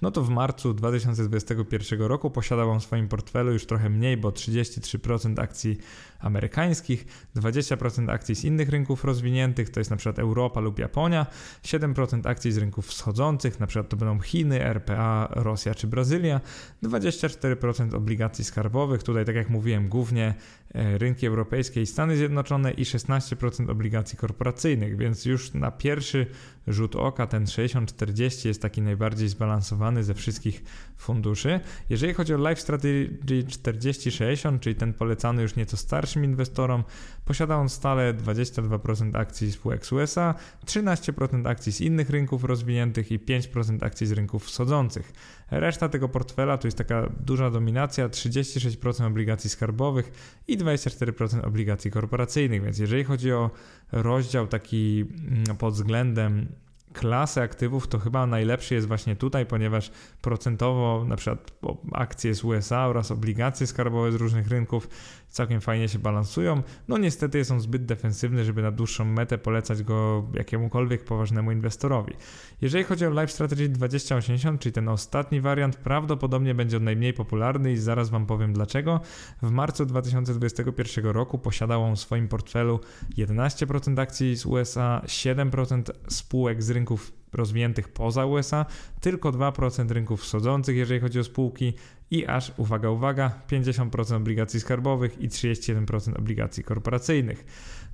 no 0.01 0.11
to 0.11 0.23
w 0.23 0.29
marcu 0.29 0.73
2021 0.73 2.01
roku 2.01 2.31
posiadał 2.31 2.71
on 2.71 2.79
w 2.79 2.83
swoim 2.83 3.07
portfelu 3.07 3.51
już 3.51 3.65
trochę 3.65 3.89
mniej, 3.89 4.17
bo 4.17 4.29
33% 4.29 5.39
akcji 5.39 5.77
amerykańskich, 6.19 7.05
20% 7.35 8.11
akcji 8.11 8.35
z 8.35 8.43
innych 8.43 8.69
rynków 8.69 9.03
rozwiniętych, 9.03 9.69
to 9.69 9.79
jest 9.79 9.91
na 9.91 9.97
przykład 9.97 10.19
Europa 10.19 10.59
lub 10.59 10.79
Japonia, 10.79 11.25
7% 11.63 12.27
akcji 12.29 12.51
z 12.51 12.57
rynków 12.57 12.87
wschodzących, 12.87 13.59
na 13.59 13.67
przykład 13.67 13.89
to 13.89 13.97
będą 13.97 14.19
Chiny, 14.19 14.63
RPA, 14.63 15.27
Rosja 15.31 15.75
czy 15.75 15.87
Brazylia, 15.87 16.41
24% 16.83 17.95
obligacji 17.95 18.45
skarbowych, 18.45 19.03
tutaj 19.03 19.25
tak 19.25 19.35
jak 19.35 19.49
mówiłem, 19.49 19.89
głównie 19.89 20.33
e, 20.73 20.97
rynki 20.97 21.27
europejskie 21.27 21.81
i 21.81 21.85
Stany 21.85 22.17
Zjednoczone 22.17 22.71
i 22.71 22.83
16% 22.83 23.69
obligacji 23.71 24.17
korporacyjnych, 24.17 24.97
więc 24.97 25.25
już 25.25 25.53
na 25.53 25.71
pierwszy 25.71 26.27
rzut 26.67 26.95
oka 26.95 27.27
ten 27.27 27.45
60-40 27.45 28.47
jest 28.47 28.61
taki 28.61 28.81
najbardziej 28.81 29.29
zbalansowany 29.29 30.03
ze 30.03 30.13
wszystkich 30.13 30.63
funduszy. 30.97 31.59
Jeżeli 31.89 32.13
chodzi 32.13 32.33
o 32.33 32.49
Life 32.49 32.61
Strategy 32.61 33.17
40-60, 33.25 34.59
czyli 34.59 34.75
ten 34.75 34.93
polecany 34.93 35.41
już 35.41 35.55
nieco 35.55 35.77
starszym 35.77 36.25
inwestorom, 36.25 36.83
posiada 37.25 37.55
on 37.55 37.69
stale 37.69 38.13
22% 38.13 39.17
akcji 39.17 39.51
spółek 39.51 39.85
z 39.85 39.91
USA, 39.91 40.35
13% 40.65 41.47
akcji 41.47 41.71
z 41.71 41.81
innych 41.81 42.09
rynków 42.09 42.43
rozwiniętych 42.43 43.11
i 43.11 43.19
5% 43.19 43.85
akcji 43.85 44.07
z 44.07 44.11
rynków 44.11 44.45
wschodzących. 44.45 45.13
Reszta 45.51 45.89
tego 45.89 46.09
portfela 46.09 46.57
to 46.57 46.67
jest 46.67 46.77
taka 46.77 47.09
duża 47.19 47.51
dominacja, 47.51 48.09
36% 48.09 49.07
obligacji 49.07 49.49
skarbowych 49.49 50.11
i 50.47 50.57
24% 50.57 51.45
obligacji 51.45 51.91
korporacyjnych, 51.91 52.63
więc 52.63 52.79
jeżeli 52.79 53.03
chodzi 53.03 53.31
o 53.31 53.51
rozdział 53.91 54.47
taki 54.47 55.05
mm, 55.27 55.57
pod 55.57 55.73
względem 55.73 56.47
klasy 56.93 57.41
aktywów 57.41 57.87
to 57.87 57.99
chyba 57.99 58.25
najlepszy 58.27 58.75
jest 58.75 58.87
właśnie 58.87 59.15
tutaj, 59.15 59.45
ponieważ 59.45 59.91
procentowo 60.21 61.05
na 61.07 61.15
przykład 61.15 61.51
akcje 61.93 62.35
z 62.35 62.43
USA 62.43 62.87
oraz 62.87 63.11
obligacje 63.11 63.67
skarbowe 63.67 64.11
z 64.11 64.15
różnych 64.15 64.47
rynków 64.47 64.87
całkiem 65.29 65.61
fajnie 65.61 65.89
się 65.89 65.99
balansują. 65.99 66.63
No 66.87 66.97
niestety 66.97 67.45
są 67.45 67.59
zbyt 67.59 67.85
defensywny, 67.85 68.45
żeby 68.45 68.61
na 68.61 68.71
dłuższą 68.71 69.05
metę 69.05 69.37
polecać 69.37 69.83
go 69.83 70.27
jakiemukolwiek 70.33 71.03
poważnemu 71.03 71.51
inwestorowi. 71.51 72.13
Jeżeli 72.61 72.83
chodzi 72.83 73.05
o 73.05 73.09
Life 73.09 73.27
Strategy 73.27 73.69
2080, 73.69 74.61
czyli 74.61 74.73
ten 74.73 74.89
ostatni 74.89 75.41
wariant, 75.41 75.75
prawdopodobnie 75.75 76.55
będzie 76.55 76.77
on 76.77 76.83
najmniej 76.83 77.13
popularny 77.13 77.71
i 77.71 77.77
zaraz 77.77 78.09
Wam 78.09 78.25
powiem 78.25 78.53
dlaczego. 78.53 79.01
W 79.41 79.51
marcu 79.51 79.85
2021 79.85 81.05
roku 81.05 81.37
posiadał 81.37 81.83
on 81.83 81.95
w 81.95 81.99
swoim 81.99 82.27
portfelu 82.27 82.79
11% 83.17 83.99
akcji 83.99 84.35
z 84.35 84.45
USA, 84.45 85.01
7% 85.05 85.83
spółek 86.07 86.63
z 86.63 86.69
rynków 86.69 87.13
rozwiniętych 87.33 87.89
poza 87.89 88.25
USA, 88.25 88.65
tylko 89.01 89.31
2% 89.31 89.91
rynków 89.91 90.21
wschodzących, 90.21 90.77
jeżeli 90.77 90.99
chodzi 90.99 91.19
o 91.19 91.23
spółki 91.23 91.73
i 92.11 92.25
aż, 92.25 92.51
uwaga, 92.57 92.89
uwaga, 92.89 93.31
50% 93.49 94.15
obligacji 94.15 94.59
skarbowych 94.59 95.21
i 95.21 95.29
31% 95.29 96.17
obligacji 96.17 96.63
korporacyjnych. 96.63 97.45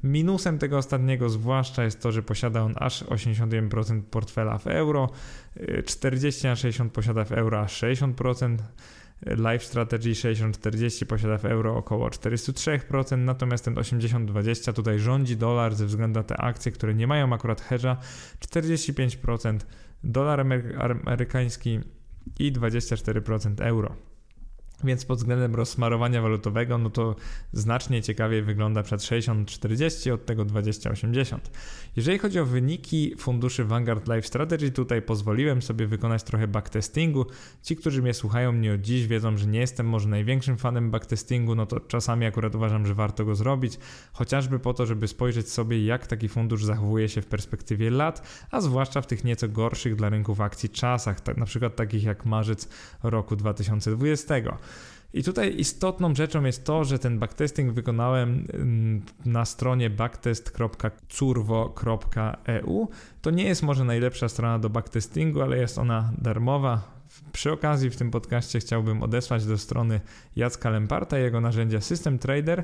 Minusem 0.03 0.59
tego 0.59 0.77
ostatniego 0.77 1.29
zwłaszcza 1.29 1.83
jest 1.83 2.01
to, 2.01 2.11
że 2.11 2.23
posiada 2.23 2.61
on 2.61 2.73
aż 2.77 3.03
81% 3.03 4.01
portfela 4.01 4.57
w 4.57 4.67
euro, 4.67 5.09
40 5.85 6.47
na 6.47 6.55
60 6.55 6.93
posiada 6.93 7.25
w 7.25 7.31
euro 7.31 7.61
aż 7.61 7.83
60%, 7.83 8.57
Life 9.25 9.59
Strategy 9.59 10.11
60-40 10.11 11.05
posiada 11.05 11.37
w 11.37 11.45
euro 11.45 11.77
około 11.77 12.09
403%, 12.09 13.17
natomiast 13.17 13.65
ten 13.65 13.73
80-20 13.75 14.73
tutaj 14.73 14.99
rządzi 14.99 15.37
dolar 15.37 15.75
ze 15.75 15.85
względu 15.85 16.19
na 16.19 16.23
te 16.23 16.37
akcje, 16.37 16.71
które 16.71 16.93
nie 16.93 17.07
mają 17.07 17.33
akurat 17.33 17.61
hedża 17.61 17.97
45% 18.39 19.59
dolar 20.03 20.45
amerykański 20.79 21.79
i 22.39 22.51
24% 22.51 23.65
euro. 23.65 24.12
Więc 24.83 25.05
pod 25.05 25.17
względem 25.17 25.55
rozsmarowania 25.55 26.21
walutowego, 26.21 26.77
no 26.77 26.89
to 26.89 27.15
znacznie 27.53 28.01
ciekawiej 28.01 28.43
wygląda 28.43 28.83
przed 28.83 29.01
60-40 29.01 30.11
od 30.11 30.25
tego 30.25 30.45
20-80. 30.45 31.37
Jeżeli 31.95 32.19
chodzi 32.19 32.39
o 32.39 32.45
wyniki 32.45 33.15
funduszy 33.17 33.65
Vanguard 33.65 34.07
Life 34.07 34.27
Strategy, 34.27 34.71
tutaj 34.71 35.01
pozwoliłem 35.01 35.61
sobie 35.61 35.87
wykonać 35.87 36.23
trochę 36.23 36.47
backtestingu. 36.47 37.25
Ci, 37.61 37.75
którzy 37.75 38.01
mnie 38.01 38.13
słuchają 38.13 38.51
mnie 38.51 38.73
od 38.73 38.81
dziś, 38.81 39.07
wiedzą, 39.07 39.37
że 39.37 39.47
nie 39.47 39.59
jestem 39.59 39.87
może 39.87 40.09
największym 40.09 40.57
fanem 40.57 40.91
backtestingu, 40.91 41.55
no 41.55 41.65
to 41.65 41.79
czasami 41.79 42.25
akurat 42.25 42.55
uważam, 42.55 42.85
że 42.85 42.93
warto 42.93 43.25
go 43.25 43.35
zrobić, 43.35 43.79
chociażby 44.13 44.59
po 44.59 44.73
to, 44.73 44.85
żeby 44.85 45.07
spojrzeć 45.07 45.49
sobie, 45.49 45.85
jak 45.85 46.07
taki 46.07 46.29
fundusz 46.29 46.63
zachowuje 46.63 47.09
się 47.09 47.21
w 47.21 47.25
perspektywie 47.25 47.89
lat, 47.89 48.47
a 48.51 48.61
zwłaszcza 48.61 49.01
w 49.01 49.07
tych 49.07 49.23
nieco 49.23 49.49
gorszych 49.49 49.95
dla 49.95 50.09
rynków 50.09 50.41
akcji 50.41 50.69
czasach, 50.69 51.21
tak, 51.21 51.37
na 51.37 51.45
przykład 51.45 51.75
takich 51.75 52.03
jak 52.03 52.25
marzec 52.25 52.69
roku 53.03 53.35
2020. 53.35 54.35
I 55.13 55.23
tutaj 55.23 55.55
istotną 55.57 56.15
rzeczą 56.15 56.43
jest 56.43 56.65
to, 56.65 56.83
że 56.83 56.99
ten 56.99 57.19
backtesting 57.19 57.73
wykonałem 57.73 58.47
mm, 58.53 59.01
na 59.25 59.45
stronie 59.45 59.89
backtest.curvo.eu. 59.89 62.87
To 63.21 63.31
nie 63.31 63.43
jest 63.43 63.63
może 63.63 63.83
najlepsza 63.83 64.29
strona 64.29 64.59
do 64.59 64.69
backtestingu, 64.69 65.41
ale 65.41 65.57
jest 65.57 65.77
ona 65.77 66.11
darmowa. 66.17 66.93
Przy 67.31 67.51
okazji 67.51 67.89
w 67.89 67.95
tym 67.95 68.11
podcaście 68.11 68.59
chciałbym 68.59 69.03
odesłać 69.03 69.45
do 69.45 69.57
strony 69.57 70.01
Jacka 70.35 70.69
Lemparta 70.69 71.17
jego 71.17 71.41
narzędzia 71.41 71.81
System 71.81 72.19
Trader, 72.19 72.59
y, 72.59 72.63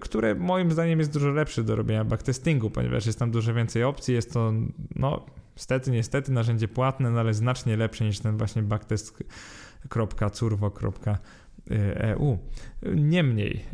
które 0.00 0.34
moim 0.34 0.72
zdaniem 0.72 0.98
jest 0.98 1.12
dużo 1.12 1.30
lepsze 1.30 1.64
do 1.64 1.76
robienia 1.76 2.04
backtestingu, 2.04 2.70
ponieważ 2.70 3.06
jest 3.06 3.18
tam 3.18 3.30
dużo 3.30 3.54
więcej 3.54 3.84
opcji. 3.84 4.14
Jest 4.14 4.32
to, 4.32 4.52
no, 4.96 5.26
niestety, 5.56 5.90
niestety 5.90 6.32
narzędzie 6.32 6.68
płatne, 6.68 7.10
no 7.10 7.20
ale 7.20 7.34
znacznie 7.34 7.76
lepsze 7.76 8.04
niż 8.04 8.20
ten 8.20 8.36
właśnie 8.36 8.62
backtest.curvo.eu. 8.62 9.65
EU. 11.68 12.38
Niemniej, 12.94 13.64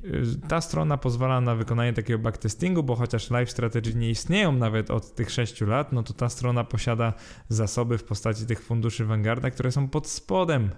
ta 0.49 0.61
strona 0.61 0.97
pozwala 0.97 1.41
na 1.41 1.55
wykonanie 1.55 1.93
takiego 1.93 2.19
backtestingu, 2.19 2.83
bo 2.83 2.97
chociaż 2.97 3.31
Live 3.31 3.51
Strategy 3.51 3.95
nie 3.95 4.11
istnieją 4.11 4.53
nawet 4.53 4.91
od 4.91 5.15
tych 5.15 5.31
6 5.31 5.61
lat, 5.61 5.93
no 5.93 6.03
to 6.03 6.13
ta 6.13 6.29
strona 6.29 6.65
posiada 6.65 7.13
zasoby 7.49 7.99
w 7.99 8.05
postaci 8.05 8.47
tych 8.47 8.63
funduszy 8.63 9.05
Vanguarda, 9.05 9.51
które 9.51 9.73
są 9.73 9.89
pod 9.89 10.09
spodem 10.09 10.71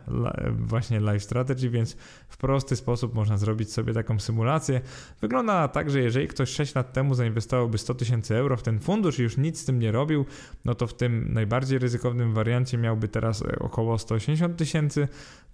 właśnie 0.50 1.00
Live 1.00 1.23
Strategy, 1.23 1.71
więc 1.71 1.97
w 2.29 2.37
prosty 2.37 2.76
sposób 2.76 3.14
można 3.14 3.38
zrobić 3.38 3.73
sobie 3.73 3.93
taką 3.93 4.19
symulację. 4.19 4.81
Wygląda 5.21 5.69
tak, 5.69 5.91
że 5.91 6.00
jeżeli 6.00 6.29
ktoś 6.29 6.50
6 6.50 6.75
lat 6.75 6.93
temu 6.93 7.14
zainwestowałby 7.14 7.79
100 7.79 7.95
tysięcy 7.95 8.37
euro 8.37 8.57
w 8.57 8.62
ten 8.62 8.79
fundusz 8.79 9.19
i 9.19 9.23
już 9.23 9.37
nic 9.37 9.61
z 9.61 9.64
tym 9.64 9.79
nie 9.79 9.93
robił, 9.93 10.25
no 10.64 10.75
to 10.75 10.87
w 10.87 10.95
tym 10.95 11.33
najbardziej 11.33 11.79
ryzykownym 11.79 12.35
wariancie 12.35 12.79
miałby 12.79 13.09
teraz 13.09 13.43
około 13.61 13.99
180 13.99 14.57
tysięcy 14.57 15.09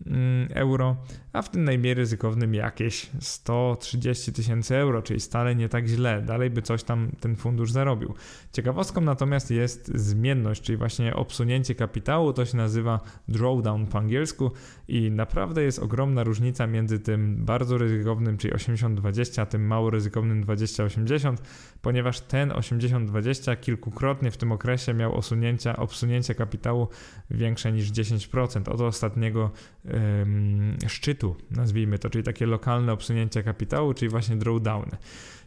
mm, 0.06 0.48
euro, 0.54 0.96
a 1.32 1.42
w 1.42 1.50
tym 1.50 1.64
najmniej 1.64 1.94
ryzykownym 1.94 2.54
jakieś 2.70 3.10
130 3.20 4.32
tysięcy 4.32 4.76
euro, 4.76 5.02
czyli 5.02 5.20
stale 5.20 5.54
nie 5.54 5.68
tak 5.68 5.86
źle. 5.86 6.22
Dalej 6.22 6.50
by 6.50 6.62
coś 6.62 6.82
tam 6.82 7.10
ten 7.20 7.36
fundusz 7.36 7.72
zarobił. 7.72 8.14
Ciekawostką 8.52 9.00
natomiast 9.00 9.50
jest 9.50 9.92
zmienność, 9.94 10.62
czyli 10.62 10.78
właśnie 10.78 11.14
obsunięcie 11.14 11.74
kapitału. 11.74 12.32
To 12.32 12.44
się 12.46 12.56
nazywa 12.56 13.00
drawdown 13.28 13.86
po 13.86 13.98
angielsku 13.98 14.50
i 14.88 15.10
naprawdę 15.10 15.62
jest 15.62 15.78
ogromna 15.78 16.24
różnica 16.24 16.66
między 16.66 16.98
tym 16.98 17.44
bardzo 17.44 17.78
ryzykownym, 17.78 18.38
czyli 18.38 18.54
80-20, 18.54 19.40
a 19.40 19.46
tym 19.46 19.66
mało 19.66 19.90
ryzykownym 19.90 20.44
20-80, 20.44 21.36
ponieważ 21.82 22.20
ten 22.20 22.50
80-20 22.50 23.60
kilkukrotnie 23.60 24.30
w 24.30 24.36
tym 24.36 24.52
okresie 24.52 24.94
miał 24.94 25.16
osunięcia, 25.16 25.76
obsunięcie 25.76 26.34
kapitału 26.34 26.88
większe 27.30 27.72
niż 27.72 27.90
10% 27.92 28.68
od 28.68 28.80
ostatniego 28.80 29.50
ym, 29.84 30.76
szczytu, 30.88 31.36
nazwijmy 31.50 31.98
to, 31.98 32.10
czyli 32.10 32.24
takie 32.24 32.46
lokalne 32.50 32.92
obsunięcia 32.92 33.42
kapitału, 33.42 33.94
czyli 33.94 34.08
właśnie 34.08 34.36
drawdowny. 34.36 34.96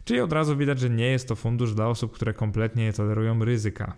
Czyli 0.04 0.20
od 0.20 0.32
razu 0.32 0.56
widać, 0.56 0.80
że 0.80 0.90
nie 0.90 1.06
jest 1.06 1.28
to 1.28 1.36
fundusz 1.36 1.74
dla 1.74 1.88
osób, 1.88 2.12
które 2.12 2.34
kompletnie 2.34 2.84
nie 2.84 2.92
tolerują 2.92 3.44
ryzyka. 3.44 3.96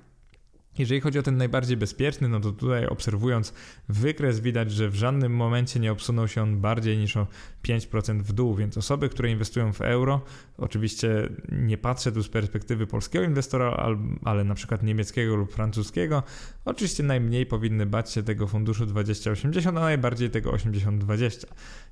Jeżeli 0.79 1.01
chodzi 1.01 1.19
o 1.19 1.23
ten 1.23 1.37
najbardziej 1.37 1.77
bezpieczny, 1.77 2.29
no 2.29 2.41
to 2.41 2.53
tutaj 2.53 2.87
obserwując 2.87 3.55
wykres 3.89 4.41
widać, 4.41 4.73
że 4.73 4.89
w 4.89 4.95
żadnym 4.95 5.37
momencie 5.37 5.81
nie 5.81 5.93
obsunął 5.93 6.29
się 6.29 6.43
on 6.43 6.61
bardziej 6.61 6.99
niż 6.99 7.17
o 7.17 7.27
5% 7.65 8.23
w 8.23 8.33
dół, 8.33 8.55
więc 8.55 8.79
osoby, 8.79 9.09
które 9.09 9.31
inwestują 9.31 9.73
w 9.73 9.81
euro, 9.81 10.21
oczywiście 10.59 11.29
nie 11.53 11.79
patrzę 11.79 12.13
tu 12.13 12.23
z 12.23 12.29
perspektywy 12.29 12.87
polskiego 12.87 13.25
inwestora, 13.25 13.97
ale 14.25 14.45
na 14.45 14.55
przykład 14.55 14.83
niemieckiego 14.83 15.37
lub 15.37 15.53
francuskiego, 15.53 16.23
oczywiście 16.67 17.03
najmniej 17.03 17.47
powinny 17.47 17.87
bać 17.87 18.13
się 18.13 18.23
tego 18.23 18.47
funduszu 18.47 18.87
2080, 18.87 19.79
a 19.79 19.81
najbardziej 19.81 20.31
tego 20.31 20.51
80-20. 20.51 21.47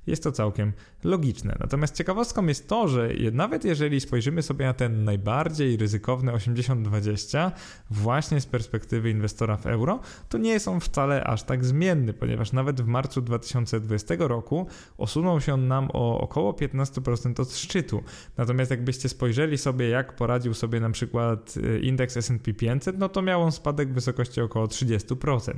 Jest 0.07 0.23
to 0.23 0.31
całkiem 0.31 0.73
logiczne. 1.03 1.55
Natomiast 1.59 1.95
ciekawostką 1.95 2.47
jest 2.47 2.67
to, 2.67 2.87
że 2.87 3.09
nawet 3.31 3.65
jeżeli 3.65 4.01
spojrzymy 4.01 4.41
sobie 4.41 4.65
na 4.65 4.73
ten 4.73 5.03
najbardziej 5.03 5.77
ryzykowny 5.77 6.31
80-20 6.31 7.51
właśnie 7.89 8.41
z 8.41 8.45
perspektywy 8.45 9.09
inwestora 9.09 9.57
w 9.57 9.65
euro, 9.65 9.99
to 10.29 10.37
nie 10.37 10.51
jest 10.51 10.67
on 10.67 10.79
wcale 10.79 11.23
aż 11.23 11.43
tak 11.43 11.65
zmienny, 11.65 12.13
ponieważ 12.13 12.51
nawet 12.51 12.81
w 12.81 12.87
marcu 12.87 13.21
2020 13.21 14.15
roku 14.19 14.67
osunął 14.97 15.41
się 15.41 15.53
on 15.53 15.67
nam 15.67 15.89
o 15.93 16.19
około 16.21 16.51
15% 16.51 17.41
od 17.41 17.53
szczytu. 17.53 18.03
Natomiast 18.37 18.71
jakbyście 18.71 19.09
spojrzeli 19.09 19.57
sobie, 19.57 19.89
jak 19.89 20.15
poradził 20.15 20.53
sobie 20.53 20.79
na 20.79 20.89
przykład 20.89 21.57
y, 21.57 21.79
indeks 21.79 22.17
S&P 22.17 22.53
500, 22.53 22.97
no 22.97 23.09
to 23.09 23.21
miał 23.21 23.41
on 23.41 23.51
spadek 23.51 23.89
w 23.89 23.93
wysokości 23.93 24.41
około 24.41 24.64
30%. 24.67 25.53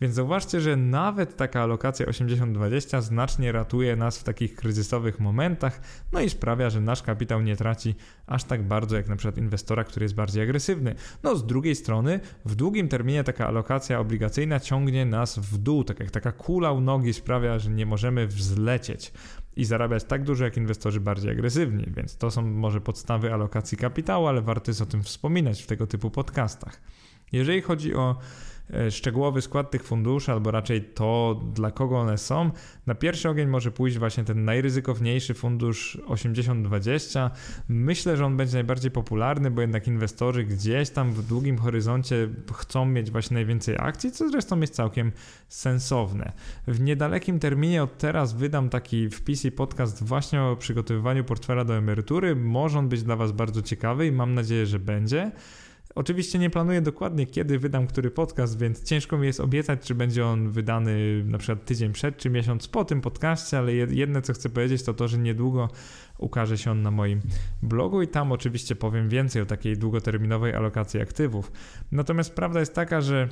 Więc 0.00 0.14
zauważcie, 0.14 0.60
że 0.60 0.76
nawet 0.76 1.36
taka 1.36 1.62
alokacja 1.62 2.06
80-20 2.06 3.02
znacznie 3.02 3.52
ratuje 3.52 3.96
nas 3.96 4.18
w 4.18 4.24
takich 4.24 4.54
kryzysowych 4.54 5.20
momentach, 5.20 5.80
no 6.12 6.20
i 6.20 6.30
sprawia, 6.30 6.70
że 6.70 6.80
nasz 6.80 7.02
kapitał 7.02 7.42
nie 7.42 7.56
traci 7.56 7.94
aż 8.26 8.44
tak 8.44 8.62
bardzo 8.62 8.96
jak 8.96 9.08
na 9.08 9.16
przykład 9.16 9.38
inwestora, 9.38 9.84
który 9.84 10.04
jest 10.04 10.14
bardziej 10.14 10.42
agresywny. 10.42 10.94
No 11.22 11.36
z 11.36 11.46
drugiej 11.46 11.74
strony, 11.74 12.20
w 12.44 12.54
długim 12.54 12.88
terminie 12.88 13.24
taka 13.24 13.46
alokacja 13.46 14.00
obligacyjna 14.00 14.60
ciągnie 14.60 15.06
nas 15.06 15.38
w 15.38 15.58
dół, 15.58 15.84
tak 15.84 16.00
jak 16.00 16.10
taka 16.10 16.32
kula 16.32 16.72
u 16.72 16.80
nogi 16.80 17.12
sprawia, 17.12 17.58
że 17.58 17.70
nie 17.70 17.86
możemy 17.86 18.26
wzlecieć 18.26 19.12
i 19.56 19.64
zarabiać 19.64 20.04
tak 20.04 20.24
dużo 20.24 20.44
jak 20.44 20.56
inwestorzy 20.56 21.00
bardziej 21.00 21.30
agresywni, 21.30 21.84
więc 21.96 22.16
to 22.16 22.30
są 22.30 22.42
może 22.42 22.80
podstawy 22.80 23.32
alokacji 23.32 23.78
kapitału, 23.78 24.26
ale 24.26 24.42
warto 24.42 24.70
jest 24.70 24.80
o 24.80 24.86
tym 24.86 25.02
wspominać 25.02 25.62
w 25.62 25.66
tego 25.66 25.86
typu 25.86 26.10
podcastach. 26.10 26.80
Jeżeli 27.32 27.62
chodzi 27.62 27.94
o 27.94 28.16
E, 28.74 28.90
szczegółowy 28.90 29.42
skład 29.42 29.70
tych 29.70 29.84
funduszy, 29.84 30.32
albo 30.32 30.50
raczej 30.50 30.82
to, 30.82 31.40
dla 31.54 31.70
kogo 31.70 31.98
one 31.98 32.18
są. 32.18 32.50
Na 32.86 32.94
pierwszy 32.94 33.28
ogień 33.28 33.48
może 33.48 33.70
pójść 33.70 33.98
właśnie 33.98 34.24
ten 34.24 34.44
najryzykowniejszy 34.44 35.34
fundusz 35.34 35.98
80-20. 36.06 37.30
Myślę, 37.68 38.16
że 38.16 38.26
on 38.26 38.36
będzie 38.36 38.54
najbardziej 38.54 38.90
popularny, 38.90 39.50
bo 39.50 39.60
jednak 39.60 39.86
inwestorzy 39.86 40.44
gdzieś 40.44 40.90
tam 40.90 41.12
w 41.12 41.26
długim 41.26 41.58
horyzoncie 41.58 42.28
chcą 42.54 42.84
mieć 42.84 43.10
właśnie 43.10 43.34
najwięcej 43.34 43.76
akcji, 43.78 44.12
co 44.12 44.28
zresztą 44.28 44.60
jest 44.60 44.74
całkiem 44.74 45.12
sensowne. 45.48 46.32
W 46.66 46.80
niedalekim 46.80 47.38
terminie 47.38 47.82
od 47.82 47.98
teraz 47.98 48.34
wydam 48.34 48.68
taki 48.68 49.10
wpis 49.10 49.44
i 49.44 49.52
podcast 49.52 50.04
właśnie 50.04 50.42
o 50.42 50.56
przygotowywaniu 50.56 51.24
portfela 51.24 51.64
do 51.64 51.76
emerytury. 51.76 52.36
Może 52.36 52.78
on 52.78 52.88
być 52.88 53.02
dla 53.02 53.16
Was 53.16 53.32
bardzo 53.32 53.62
ciekawy 53.62 54.06
i 54.06 54.12
mam 54.12 54.34
nadzieję, 54.34 54.66
że 54.66 54.78
będzie. 54.78 55.32
Oczywiście 55.94 56.38
nie 56.38 56.50
planuję 56.50 56.80
dokładnie, 56.80 57.26
kiedy 57.26 57.58
wydam 57.58 57.86
który 57.86 58.10
podcast, 58.10 58.58
więc 58.58 58.82
ciężko 58.82 59.18
mi 59.18 59.26
jest 59.26 59.40
obiecać, 59.40 59.80
czy 59.80 59.94
będzie 59.94 60.26
on 60.26 60.50
wydany 60.50 61.24
na 61.24 61.38
przykład 61.38 61.64
tydzień 61.64 61.92
przed, 61.92 62.16
czy 62.16 62.30
miesiąc 62.30 62.68
po 62.68 62.84
tym 62.84 63.00
podcaście, 63.00 63.58
ale 63.58 63.74
jedne, 63.74 64.22
co 64.22 64.32
chcę 64.32 64.48
powiedzieć, 64.48 64.82
to 64.82 64.94
to, 64.94 65.08
że 65.08 65.18
niedługo 65.18 65.68
ukaże 66.18 66.58
się 66.58 66.70
on 66.70 66.82
na 66.82 66.90
moim 66.90 67.20
blogu 67.62 68.02
i 68.02 68.08
tam 68.08 68.32
oczywiście 68.32 68.76
powiem 68.76 69.08
więcej 69.08 69.42
o 69.42 69.46
takiej 69.46 69.76
długoterminowej 69.76 70.54
alokacji 70.54 71.00
aktywów. 71.00 71.52
Natomiast 71.92 72.34
prawda 72.34 72.60
jest 72.60 72.74
taka, 72.74 73.00
że 73.00 73.28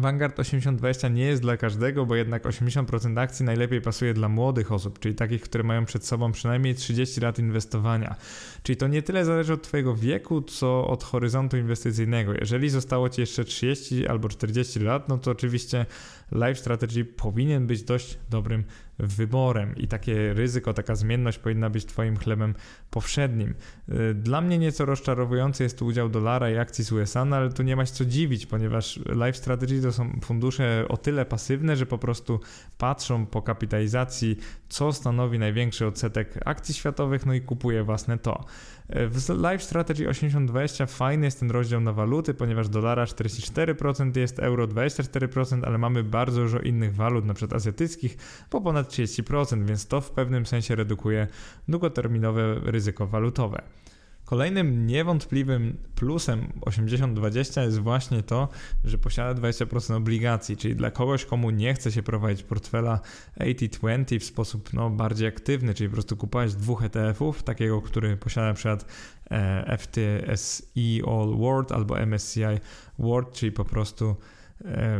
Vanguard 0.00 0.40
8020 0.40 1.08
nie 1.08 1.24
jest 1.24 1.42
dla 1.42 1.56
każdego, 1.56 2.06
bo 2.06 2.16
jednak 2.16 2.44
80% 2.44 3.18
akcji 3.18 3.44
najlepiej 3.44 3.80
pasuje 3.80 4.14
dla 4.14 4.28
młodych 4.28 4.72
osób, 4.72 4.98
czyli 4.98 5.14
takich, 5.14 5.42
które 5.42 5.64
mają 5.64 5.84
przed 5.84 6.06
sobą 6.06 6.32
przynajmniej 6.32 6.74
30 6.74 7.20
lat 7.20 7.38
inwestowania. 7.38 8.16
Czyli 8.62 8.76
to 8.76 8.88
nie 8.88 9.02
tyle 9.02 9.24
zależy 9.24 9.52
od 9.52 9.62
Twojego 9.62 9.94
wieku, 9.94 10.42
co 10.42 10.86
od 10.86 11.04
horyzontu 11.04 11.56
inwestycyjnego. 11.56 12.32
Jeżeli 12.34 12.70
zostało 12.70 13.08
Ci 13.08 13.20
jeszcze 13.20 13.44
30 13.44 14.06
albo 14.06 14.28
40 14.28 14.80
lat, 14.80 15.08
no 15.08 15.18
to 15.18 15.30
oczywiście 15.30 15.86
Life 16.32 16.54
Strategy 16.54 17.04
powinien 17.04 17.66
być 17.66 17.82
dość 17.82 18.18
dobrym 18.30 18.64
wyborem 18.98 19.76
i 19.76 19.88
takie 19.88 20.34
ryzyko, 20.34 20.74
taka 20.74 20.94
zmienność 20.94 21.38
powinna 21.38 21.70
być 21.70 21.84
Twoim 21.84 22.16
chlebem 22.16 22.54
powszednim. 22.90 23.54
Y, 23.88 24.14
dla 24.14 24.40
mnie 24.40 24.58
nieco 24.58 24.84
rozczarowujący 24.84 25.62
jest 25.62 25.78
tu 25.78 25.86
udział 25.86 26.08
dolara 26.08 26.50
i 26.50 26.56
akcji 26.56 26.84
z 26.84 26.92
USA, 26.92 27.24
no 27.24 27.36
ale 27.36 27.52
tu 27.52 27.62
nie 27.62 27.76
ma 27.76 27.86
się 27.86 27.92
co 27.92 28.04
dziwić, 28.04 28.46
ponieważ 28.46 28.96
Life 28.96 29.32
Strategy 29.32 29.82
to 29.82 29.92
są 29.92 30.20
fundusze 30.22 30.84
o 30.88 30.96
tyle 30.96 31.24
pasywne, 31.24 31.76
że 31.76 31.86
po 31.86 31.98
prostu 31.98 32.40
patrzą 32.78 33.26
po 33.26 33.42
kapitalizacji, 33.42 34.36
co 34.68 34.92
stanowi 34.92 35.38
największy 35.38 35.86
odsetek 35.86 36.38
akcji 36.44 36.74
światowych, 36.74 37.26
no 37.26 37.34
i 37.34 37.40
kupuje 37.40 37.84
własne 37.84 38.18
to. 38.18 38.44
W 38.88 39.28
Live 39.28 39.62
Strategy 39.62 40.08
8020 40.08 40.86
fajny 40.86 41.24
jest 41.24 41.40
ten 41.40 41.50
rozdział 41.50 41.80
na 41.80 41.92
waluty, 41.92 42.34
ponieważ 42.34 42.68
dolara 42.68 43.04
44% 43.04 44.16
jest, 44.16 44.38
euro 44.38 44.66
24%, 44.66 45.64
ale 45.66 45.78
mamy 45.78 46.04
bardzo 46.04 46.40
dużo 46.40 46.58
innych 46.58 46.94
walut, 46.94 47.24
przykład 47.34 47.56
azjatyckich, 47.56 48.16
po 48.50 48.60
ponad 48.60 48.88
30%, 48.88 49.64
więc 49.64 49.86
to 49.86 50.00
w 50.00 50.10
pewnym 50.10 50.46
sensie 50.46 50.74
redukuje 50.74 51.26
długoterminowe 51.68 52.54
ryzyko 52.64 53.06
walutowe. 53.06 53.62
Kolejnym 54.26 54.86
niewątpliwym 54.86 55.76
plusem 55.94 56.52
80-20 56.60 57.62
jest 57.62 57.78
właśnie 57.78 58.22
to, 58.22 58.48
że 58.84 58.98
posiada 58.98 59.40
20% 59.40 59.96
obligacji, 59.96 60.56
czyli 60.56 60.76
dla 60.76 60.90
kogoś, 60.90 61.24
komu 61.24 61.50
nie 61.50 61.74
chce 61.74 61.92
się 61.92 62.02
prowadzić 62.02 62.42
portfela 62.42 63.00
80-20 63.40 64.20
w 64.20 64.24
sposób 64.24 64.72
no, 64.72 64.90
bardziej 64.90 65.28
aktywny, 65.28 65.74
czyli 65.74 65.88
po 65.88 65.92
prostu 65.92 66.16
kupować 66.16 66.54
dwóch 66.54 66.84
ETF-ów, 66.84 67.42
takiego, 67.42 67.82
który 67.82 68.16
posiada 68.16 68.48
na 68.48 68.54
przykład 68.54 68.86
e, 69.30 69.78
FTSE 69.78 70.62
All 71.06 71.36
World 71.38 71.72
albo 71.72 72.06
MSCI 72.06 72.40
World, 72.98 73.32
czyli 73.32 73.52
po 73.52 73.64
prostu 73.64 74.06
E, 74.06 74.35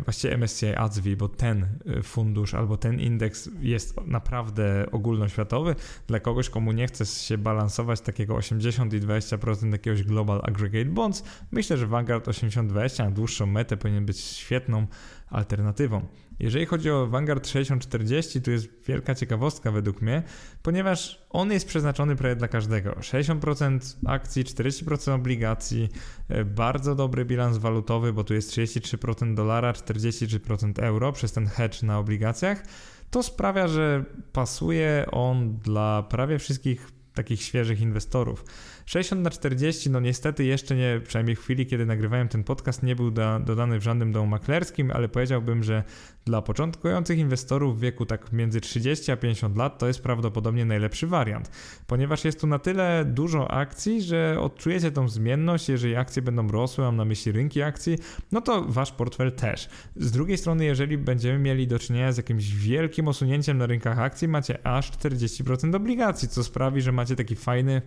właściwie 0.05 0.35
MSCI 0.35 0.67
ADSV, 0.67 1.17
bo 1.17 1.29
ten 1.29 1.67
e, 1.87 2.03
fundusz 2.03 2.55
albo 2.55 2.77
ten 2.77 3.01
indeks 3.01 3.51
jest 3.61 4.07
naprawdę 4.07 4.87
ogólnoświatowy. 4.93 5.75
Dla 6.07 6.21
kogoś, 6.21 6.51
komu 6.51 6.73
nie 6.73 6.87
chce 6.87 7.07
się 7.07 7.39
balansować 7.39 8.01
takiego 8.01 8.35
80 8.35 8.95
i 8.95 9.01
20% 9.01 9.73
jakiegoś 9.73 10.03
Global 10.03 10.41
Aggregate 10.45 10.91
Bonds, 10.91 11.25
myślę, 11.51 11.77
że 11.77 11.87
Vanguard 11.87 12.29
80-20 12.29 13.05
na 13.05 13.11
dłuższą 13.11 13.47
metę 13.47 13.77
powinien 13.77 14.07
być 14.07 14.21
świetną 14.21 14.87
alternatywą. 15.31 16.07
Jeżeli 16.39 16.67
chodzi 16.67 16.91
o 16.91 17.07
Vanguard 17.07 17.49
6040, 17.49 18.43
tu 18.43 18.51
jest 18.51 18.69
wielka 18.89 19.15
ciekawostka 19.15 19.71
według 19.71 20.03
mnie, 20.03 20.23
ponieważ 20.63 21.27
on 21.31 21.53
jest 21.53 21.69
przeznaczony 21.69 22.17
prawie 22.17 22.37
dla 22.37 22.49
każdego. 22.49 22.91
60% 22.91 23.97
akcji, 24.07 24.45
40% 24.45 25.15
obligacji, 25.15 25.89
e, 26.29 26.45
bardzo 26.45 26.95
dobry 26.95 27.25
bilans 27.25 27.59
walutowy, 27.59 28.13
bo 28.13 28.25
tu 28.25 28.35
jest 28.35 28.51
33% 28.51 29.35
dolara, 29.35 29.73
43% 29.73 30.79
euro 30.79 31.13
przez 31.13 31.33
ten 31.33 31.47
hedge 31.47 31.83
na 31.83 31.99
obligacjach. 31.99 32.63
To 33.11 33.23
sprawia, 33.23 33.69
że 33.69 34.05
pasuje 34.33 35.07
on 35.13 35.59
dla 35.59 36.03
prawie 36.03 36.39
wszystkich 36.39 36.91
takich 37.15 37.43
świeżych 37.43 37.81
inwestorów. 37.81 38.45
60 38.87 39.23
na 39.23 39.31
40, 39.31 39.91
no 39.91 40.01
niestety 40.01 40.45
jeszcze 40.45 40.77
nie, 40.77 41.01
przynajmniej 41.05 41.37
w 41.37 41.41
chwili, 41.41 41.67
kiedy 41.67 41.87
nagrywałem 41.87 42.29
ten 42.29 42.45
podcast, 42.45 42.83
nie 42.83 42.97
był 42.97 43.11
da, 43.11 43.41
dodany 43.41 43.79
w 43.79 43.83
żadnym 43.83 44.13
domu 44.13 44.27
maklerskim, 44.27 44.91
ale 44.91 45.09
powiedziałbym, 45.09 45.63
że 45.63 45.85
dla 46.25 46.43
początkujących 46.43 47.19
inwestorów 47.19 47.79
w 47.79 47.81
wieku 47.81 48.07
tak 48.07 48.33
między 48.33 48.61
30 48.61 49.13
a 49.13 49.17
50 49.17 49.57
lat 49.57 49.79
to 49.79 49.87
jest 49.87 50.03
prawdopodobnie 50.03 50.65
najlepszy 50.65 51.07
wariant, 51.07 51.51
ponieważ 51.87 52.25
jest 52.25 52.41
tu 52.41 52.47
na 52.47 52.59
tyle 52.59 53.05
dużo 53.05 53.51
akcji, 53.51 54.03
że 54.03 54.37
odczujecie 54.41 54.91
tą 54.91 55.09
zmienność, 55.09 55.69
jeżeli 55.69 55.97
akcje 55.97 56.23
będą 56.23 56.49
rosły, 56.49 56.85
mam 56.85 56.97
na 56.97 57.05
myśli 57.05 57.33
rynki 57.33 57.63
akcji, 57.63 57.99
no 58.33 58.41
to 58.41 58.65
wasz 58.69 58.93
portfel 58.93 59.33
też. 59.33 59.69
Z 59.97 60.11
drugiej 60.11 60.39
strony, 60.39 60.65
jeżeli 60.65 60.99
będziemy 60.99 61.39
mieli 61.39 61.67
do 61.67 61.79
czynienia 61.79 62.13
z 62.13 62.17
jakimś 62.17 62.55
wielkim 62.55 63.09
osunięciem 63.09 63.59
na 63.59 63.67
rynkach 63.67 63.99
akcji, 63.99 64.29
macie 64.29 64.67
aż 64.67 64.93
40% 64.93 65.77
obligacji, 65.77 66.29
co 66.29 66.45
sprawi, 66.45 66.81
że 66.81 66.93
macie 66.93 67.17
taki 67.17 67.37
fajny 67.37 67.83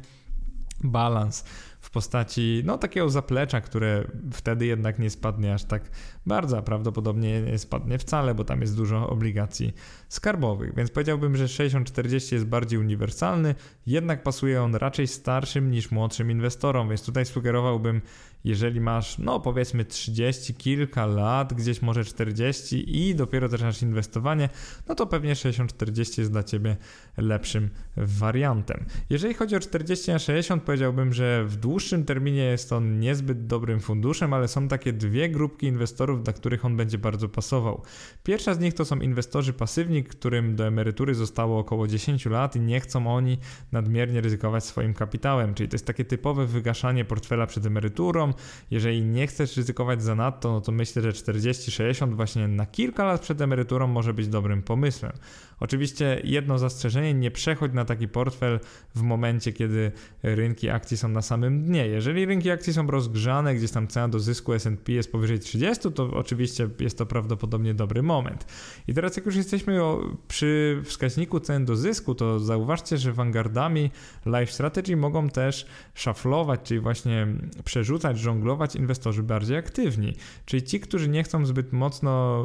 balans 0.83 1.43
w 1.79 1.89
postaci 1.89 2.61
no 2.65 2.77
takiego 2.77 3.09
zaplecza, 3.09 3.61
które 3.61 4.03
wtedy 4.33 4.65
jednak 4.65 4.99
nie 4.99 5.09
spadnie 5.09 5.53
aż 5.53 5.63
tak 5.63 5.89
bardzo, 6.25 6.61
prawdopodobnie 6.61 7.41
nie 7.41 7.59
spadnie 7.59 7.97
wcale, 7.97 8.35
bo 8.35 8.43
tam 8.43 8.61
jest 8.61 8.75
dużo 8.75 9.09
obligacji 9.09 9.73
skarbowych. 10.09 10.75
Więc 10.75 10.91
powiedziałbym, 10.91 11.37
że 11.37 11.47
6040 11.47 12.35
jest 12.35 12.47
bardziej 12.47 12.79
uniwersalny, 12.79 13.55
jednak 13.85 14.23
pasuje 14.23 14.61
on 14.61 14.75
raczej 14.75 15.07
starszym 15.07 15.71
niż 15.71 15.91
młodszym 15.91 16.31
inwestorom, 16.31 16.89
więc 16.89 17.05
tutaj 17.05 17.25
sugerowałbym 17.25 18.01
jeżeli 18.43 18.81
masz, 18.81 19.17
no 19.17 19.39
powiedzmy 19.39 19.85
30 19.85 20.53
kilka 20.53 21.05
lat, 21.05 21.53
gdzieś 21.53 21.81
może 21.81 22.05
40 22.05 22.97
i 22.97 23.15
dopiero 23.15 23.47
zaczynasz 23.47 23.81
inwestowanie, 23.81 24.49
no 24.87 24.95
to 24.95 25.07
pewnie 25.07 25.33
60-40 25.33 26.19
jest 26.19 26.31
dla 26.31 26.43
Ciebie 26.43 26.77
lepszym 27.17 27.69
wariantem. 27.97 28.85
Jeżeli 29.09 29.33
chodzi 29.33 29.55
o 29.55 29.59
40 29.59 30.11
na 30.11 30.19
60, 30.19 30.63
powiedziałbym, 30.63 31.13
że 31.13 31.45
w 31.45 31.55
dłuższym 31.55 32.05
terminie 32.05 32.43
jest 32.43 32.73
on 32.73 32.99
niezbyt 32.99 33.47
dobrym 33.47 33.79
funduszem, 33.79 34.33
ale 34.33 34.47
są 34.47 34.67
takie 34.67 34.93
dwie 34.93 35.29
grupki 35.29 35.67
inwestorów, 35.67 36.23
dla 36.23 36.33
których 36.33 36.65
on 36.65 36.77
będzie 36.77 36.97
bardzo 36.97 37.29
pasował. 37.29 37.81
Pierwsza 38.23 38.53
z 38.53 38.59
nich 38.59 38.73
to 38.73 38.85
są 38.85 38.99
inwestorzy 38.99 39.53
pasywni, 39.53 39.98
którym 40.03 40.55
do 40.55 40.67
emerytury 40.67 41.15
zostało 41.15 41.59
około 41.59 41.87
10 41.87 42.25
lat 42.25 42.55
i 42.55 42.59
nie 42.59 42.79
chcą 42.79 43.15
oni 43.15 43.37
nadmiernie 43.71 44.21
ryzykować 44.21 44.63
swoim 44.63 44.93
kapitałem, 44.93 45.53
czyli 45.53 45.69
to 45.69 45.75
jest 45.75 45.85
takie 45.85 46.05
typowe 46.05 46.45
wygaszanie 46.45 47.05
portfela 47.05 47.47
przed 47.47 47.65
emeryturą, 47.65 48.33
jeżeli 48.71 49.01
nie 49.01 49.27
chcesz 49.27 49.57
ryzykować 49.57 50.03
za 50.03 50.15
nadto, 50.15 50.51
no 50.51 50.61
to 50.61 50.71
myślę, 50.71 51.01
że 51.01 51.11
40-60 51.11 52.13
właśnie 52.15 52.47
na 52.47 52.65
kilka 52.65 53.05
lat 53.05 53.21
przed 53.21 53.41
emeryturą 53.41 53.87
może 53.87 54.13
być 54.13 54.27
dobrym 54.27 54.61
pomysłem. 54.61 55.11
Oczywiście 55.59 56.21
jedno 56.23 56.59
zastrzeżenie, 56.59 57.13
nie 57.13 57.31
przechodź 57.31 57.73
na 57.73 57.85
taki 57.85 58.07
portfel 58.07 58.59
w 58.95 59.01
momencie, 59.01 59.53
kiedy 59.53 59.91
rynki 60.23 60.69
akcji 60.69 60.97
są 60.97 61.09
na 61.09 61.21
samym 61.21 61.63
dnie. 61.63 61.87
Jeżeli 61.87 62.25
rynki 62.25 62.51
akcji 62.51 62.73
są 62.73 62.87
rozgrzane, 62.87 63.55
gdzieś 63.55 63.71
tam 63.71 63.87
cena 63.87 64.07
do 64.07 64.19
zysku 64.19 64.53
S&P 64.53 64.91
jest 64.91 65.11
powyżej 65.11 65.39
30, 65.39 65.91
to 65.91 66.11
oczywiście 66.13 66.69
jest 66.79 66.97
to 66.97 67.05
prawdopodobnie 67.05 67.73
dobry 67.73 68.03
moment. 68.03 68.45
I 68.87 68.93
teraz 68.93 69.15
jak 69.15 69.25
już 69.25 69.35
jesteśmy 69.35 69.79
przy 70.27 70.81
wskaźniku 70.85 71.39
cen 71.39 71.65
do 71.65 71.75
zysku, 71.75 72.15
to 72.15 72.39
zauważcie, 72.39 72.97
że 72.97 73.13
Vanguardami 73.13 73.91
Life 74.25 74.51
Strategy 74.51 74.97
mogą 74.97 75.29
też 75.29 75.65
szaflować, 75.93 76.59
czyli 76.63 76.79
właśnie 76.79 77.27
przerzucać, 77.63 78.19
żonglować 78.19 78.75
inwestorzy 78.75 79.23
bardziej 79.23 79.57
aktywni. 79.57 80.13
Czyli 80.45 80.63
ci, 80.63 80.79
którzy 80.79 81.09
nie 81.09 81.23
chcą 81.23 81.45
zbyt 81.45 81.73
mocno 81.73 82.43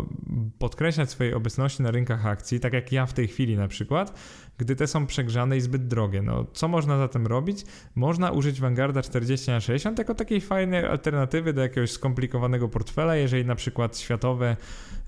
podkreślać 0.59 1.11
swojej 1.11 1.35
obecności 1.35 1.83
na 1.83 1.91
rynkach 1.91 2.27
akcji, 2.27 2.61
tak 2.61 2.73
jak 2.73 2.93
ja 2.93 3.04
w 3.07 3.13
tej 3.13 3.29
chwili 3.29 3.57
na 3.57 3.69
przykład, 3.69 4.15
gdy 4.59 4.77
te 4.77 4.87
są 4.87 5.07
przegrzane 5.07 5.57
i 5.57 5.61
zbyt 5.61 5.87
drogie. 5.89 6.23
No, 6.23 6.47
co 6.53 6.69
można 6.69 6.99
zatem 6.99 7.27
robić? 7.27 7.65
Można 7.95 8.31
użyć 8.31 8.61
Vanguarda 8.61 9.03
40 9.03 9.51
na 9.51 9.61
60 9.61 9.99
jako 9.99 10.15
takiej 10.15 10.41
fajnej 10.41 10.85
alternatywy 10.85 11.53
do 11.53 11.63
jakiegoś 11.63 11.91
skomplikowanego 11.91 12.69
portfela, 12.69 13.17
jeżeli 13.17 13.45
na 13.45 13.55
przykład 13.55 13.99
światowe 13.99 14.57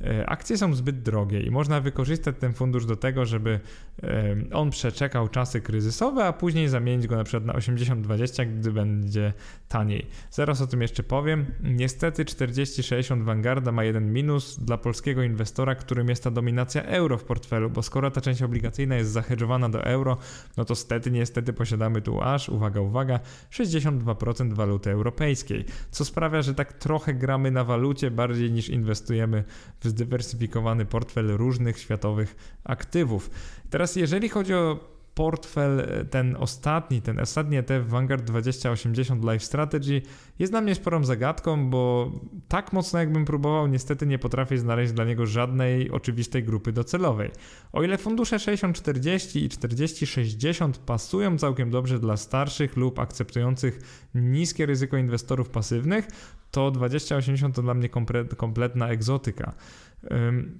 e, 0.00 0.26
akcje 0.26 0.58
są 0.58 0.74
zbyt 0.74 1.02
drogie 1.02 1.40
i 1.40 1.50
można 1.50 1.80
wykorzystać 1.80 2.36
ten 2.40 2.54
fundusz 2.54 2.86
do 2.86 2.96
tego, 2.96 3.24
żeby 3.24 3.60
e, 4.02 4.36
on 4.52 4.70
przeczekał 4.70 5.28
czasy 5.28 5.60
kryzysowe, 5.60 6.24
a 6.24 6.32
później 6.32 6.68
zamienić 6.68 7.06
go 7.06 7.16
na 7.16 7.24
przykład 7.24 7.44
na 7.44 7.52
80-20, 7.52 8.58
gdy 8.58 8.72
będzie 8.72 9.32
taniej. 9.68 10.06
Zaraz 10.30 10.60
o 10.60 10.66
tym 10.66 10.82
jeszcze 10.82 11.02
powiem. 11.02 11.46
Niestety 11.62 12.24
40-60 12.24 13.22
Vanguarda 13.22 13.72
ma 13.72 13.84
jeden 13.84 14.12
minus 14.12 14.58
dla 14.58 14.78
polskiego 14.78 15.22
inwestora, 15.22 15.74
którym 15.74 16.08
jest 16.08 16.24
ta 16.24 16.30
dominacja 16.30 16.82
euro 16.82 17.18
w 17.18 17.24
portfelu, 17.24 17.70
bo 17.70 17.82
skoro 17.82 18.10
ta 18.10 18.20
część 18.20 18.42
obligacyjna 18.42 18.96
jest 18.96 19.12
zahedżowana 19.36 19.68
do 19.68 19.84
euro, 19.84 20.16
no 20.56 20.64
to 20.64 20.74
stety, 20.74 21.10
niestety 21.10 21.52
posiadamy 21.52 22.02
tu 22.02 22.20
aż, 22.20 22.48
uwaga, 22.48 22.80
uwaga, 22.80 23.20
62% 23.50 24.52
waluty 24.52 24.90
europejskiej, 24.90 25.64
co 25.90 26.04
sprawia, 26.04 26.42
że 26.42 26.54
tak 26.54 26.72
trochę 26.72 27.14
gramy 27.14 27.50
na 27.50 27.64
walucie 27.64 28.10
bardziej 28.10 28.52
niż 28.52 28.68
inwestujemy 28.68 29.44
w 29.80 29.88
zdywersyfikowany 29.88 30.84
portfel 30.84 31.26
różnych 31.26 31.78
światowych 31.78 32.36
aktywów. 32.64 33.30
Teraz 33.70 33.96
jeżeli 33.96 34.28
chodzi 34.28 34.54
o 34.54 34.95
portfel, 35.16 35.80
e, 35.80 36.04
ten 36.04 36.36
ostatni, 36.38 37.02
ten 37.02 37.20
ostatni 37.20 37.56
ETF 37.56 37.88
Vanguard 37.88 38.24
2080 38.24 39.24
Life 39.24 39.40
Strategy 39.40 40.02
jest 40.38 40.52
dla 40.52 40.60
mnie 40.60 40.74
sporą 40.74 41.04
zagadką, 41.04 41.70
bo 41.70 42.12
tak 42.48 42.72
mocno 42.72 42.98
jakbym 42.98 43.24
próbował, 43.24 43.66
niestety 43.66 44.06
nie 44.06 44.18
potrafię 44.18 44.58
znaleźć 44.58 44.92
dla 44.92 45.04
niego 45.04 45.26
żadnej 45.26 45.90
oczywistej 45.90 46.44
grupy 46.44 46.72
docelowej. 46.72 47.30
O 47.72 47.82
ile 47.82 47.98
fundusze 47.98 48.36
60-40 48.36 49.40
i 49.40 49.48
40-60 49.48 50.72
pasują 50.86 51.38
całkiem 51.38 51.70
dobrze 51.70 51.98
dla 51.98 52.16
starszych 52.16 52.76
lub 52.76 52.98
akceptujących 52.98 53.80
niskie 54.14 54.66
ryzyko 54.66 54.96
inwestorów 54.96 55.48
pasywnych, 55.48 56.08
to 56.50 56.70
2080 56.70 57.54
to 57.54 57.62
dla 57.62 57.74
mnie 57.74 57.88
kompletna 58.36 58.88
egzotyka. 58.88 59.52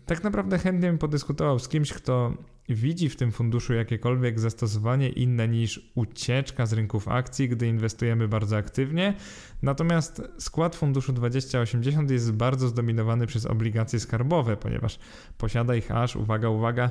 Tak 0.06 0.24
naprawdę 0.24 0.58
chętnie 0.58 0.88
bym 0.88 0.98
podyskutował 0.98 1.58
z 1.58 1.68
kimś, 1.68 1.92
kto 1.92 2.34
widzi 2.68 3.08
w 3.08 3.16
tym 3.16 3.32
funduszu 3.32 3.74
jakiekolwiek 3.74 4.40
zastosowanie 4.40 5.08
inne 5.08 5.48
niż 5.48 5.92
ucieczka 5.94 6.66
z 6.66 6.72
rynków 6.72 7.08
akcji, 7.08 7.48
gdy 7.48 7.66
inwestujemy 7.66 8.28
bardzo 8.28 8.56
aktywnie. 8.56 9.14
Natomiast 9.62 10.22
skład 10.38 10.76
funduszu 10.76 11.12
2080 11.12 12.10
jest 12.10 12.32
bardzo 12.32 12.68
zdominowany 12.68 13.26
przez 13.26 13.46
obligacje 13.46 14.00
skarbowe, 14.00 14.56
ponieważ 14.56 14.98
posiada 15.38 15.76
ich 15.76 15.90
aż, 15.90 16.16
uwaga, 16.16 16.48
uwaga, 16.48 16.90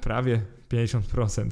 prawie 0.00 0.42
50%. 0.68 1.48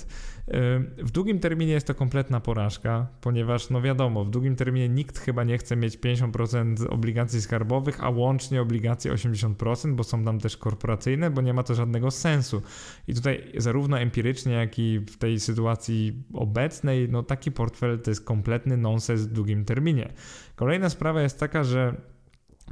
W 0.99 1.11
długim 1.11 1.39
terminie 1.39 1.73
jest 1.73 1.87
to 1.87 1.95
kompletna 1.95 2.41
porażka, 2.41 3.07
ponieważ 3.21 3.71
no 3.71 3.83
wiadomo, 3.83 4.25
w 4.25 4.31
długim 4.31 4.57
terminie 4.57 4.89
nikt 4.89 5.19
chyba 5.19 5.45
nie 5.45 5.59
chce 5.59 5.77
mieć 5.77 5.99
50% 5.99 6.87
obligacji 6.89 7.43
skarbowych, 7.43 8.05
a 8.05 8.11
łącznie 8.11 8.63
obligacje 8.63 9.13
80%, 9.13 9.95
bo 9.95 10.05
są 10.05 10.22
tam 10.25 10.39
też 10.39 10.57
korporacyjne, 10.57 11.31
bo 11.31 11.41
nie 11.41 11.55
ma 11.55 11.63
to 11.63 11.75
żadnego 11.75 12.11
sensu. 12.11 12.63
I 13.09 13.15
tutaj 13.15 13.53
zarówno 13.57 13.99
empirycznie, 13.99 14.53
jak 14.53 14.79
i 14.79 14.99
w 14.99 15.19
tej 15.19 15.41
sytuacji 15.41 16.23
obecnej, 16.35 17.09
no 17.09 17.23
taki 17.23 17.53
portfel 17.53 18.01
to 18.01 18.11
jest 18.11 18.25
kompletny 18.25 18.77
nonsens 18.77 19.21
w 19.21 19.33
długim 19.33 19.65
terminie. 19.65 20.13
Kolejna 20.57 20.91
sprawa 20.91 21.23
jest 21.23 21.41
taka, 21.41 21.65
że 21.65 21.97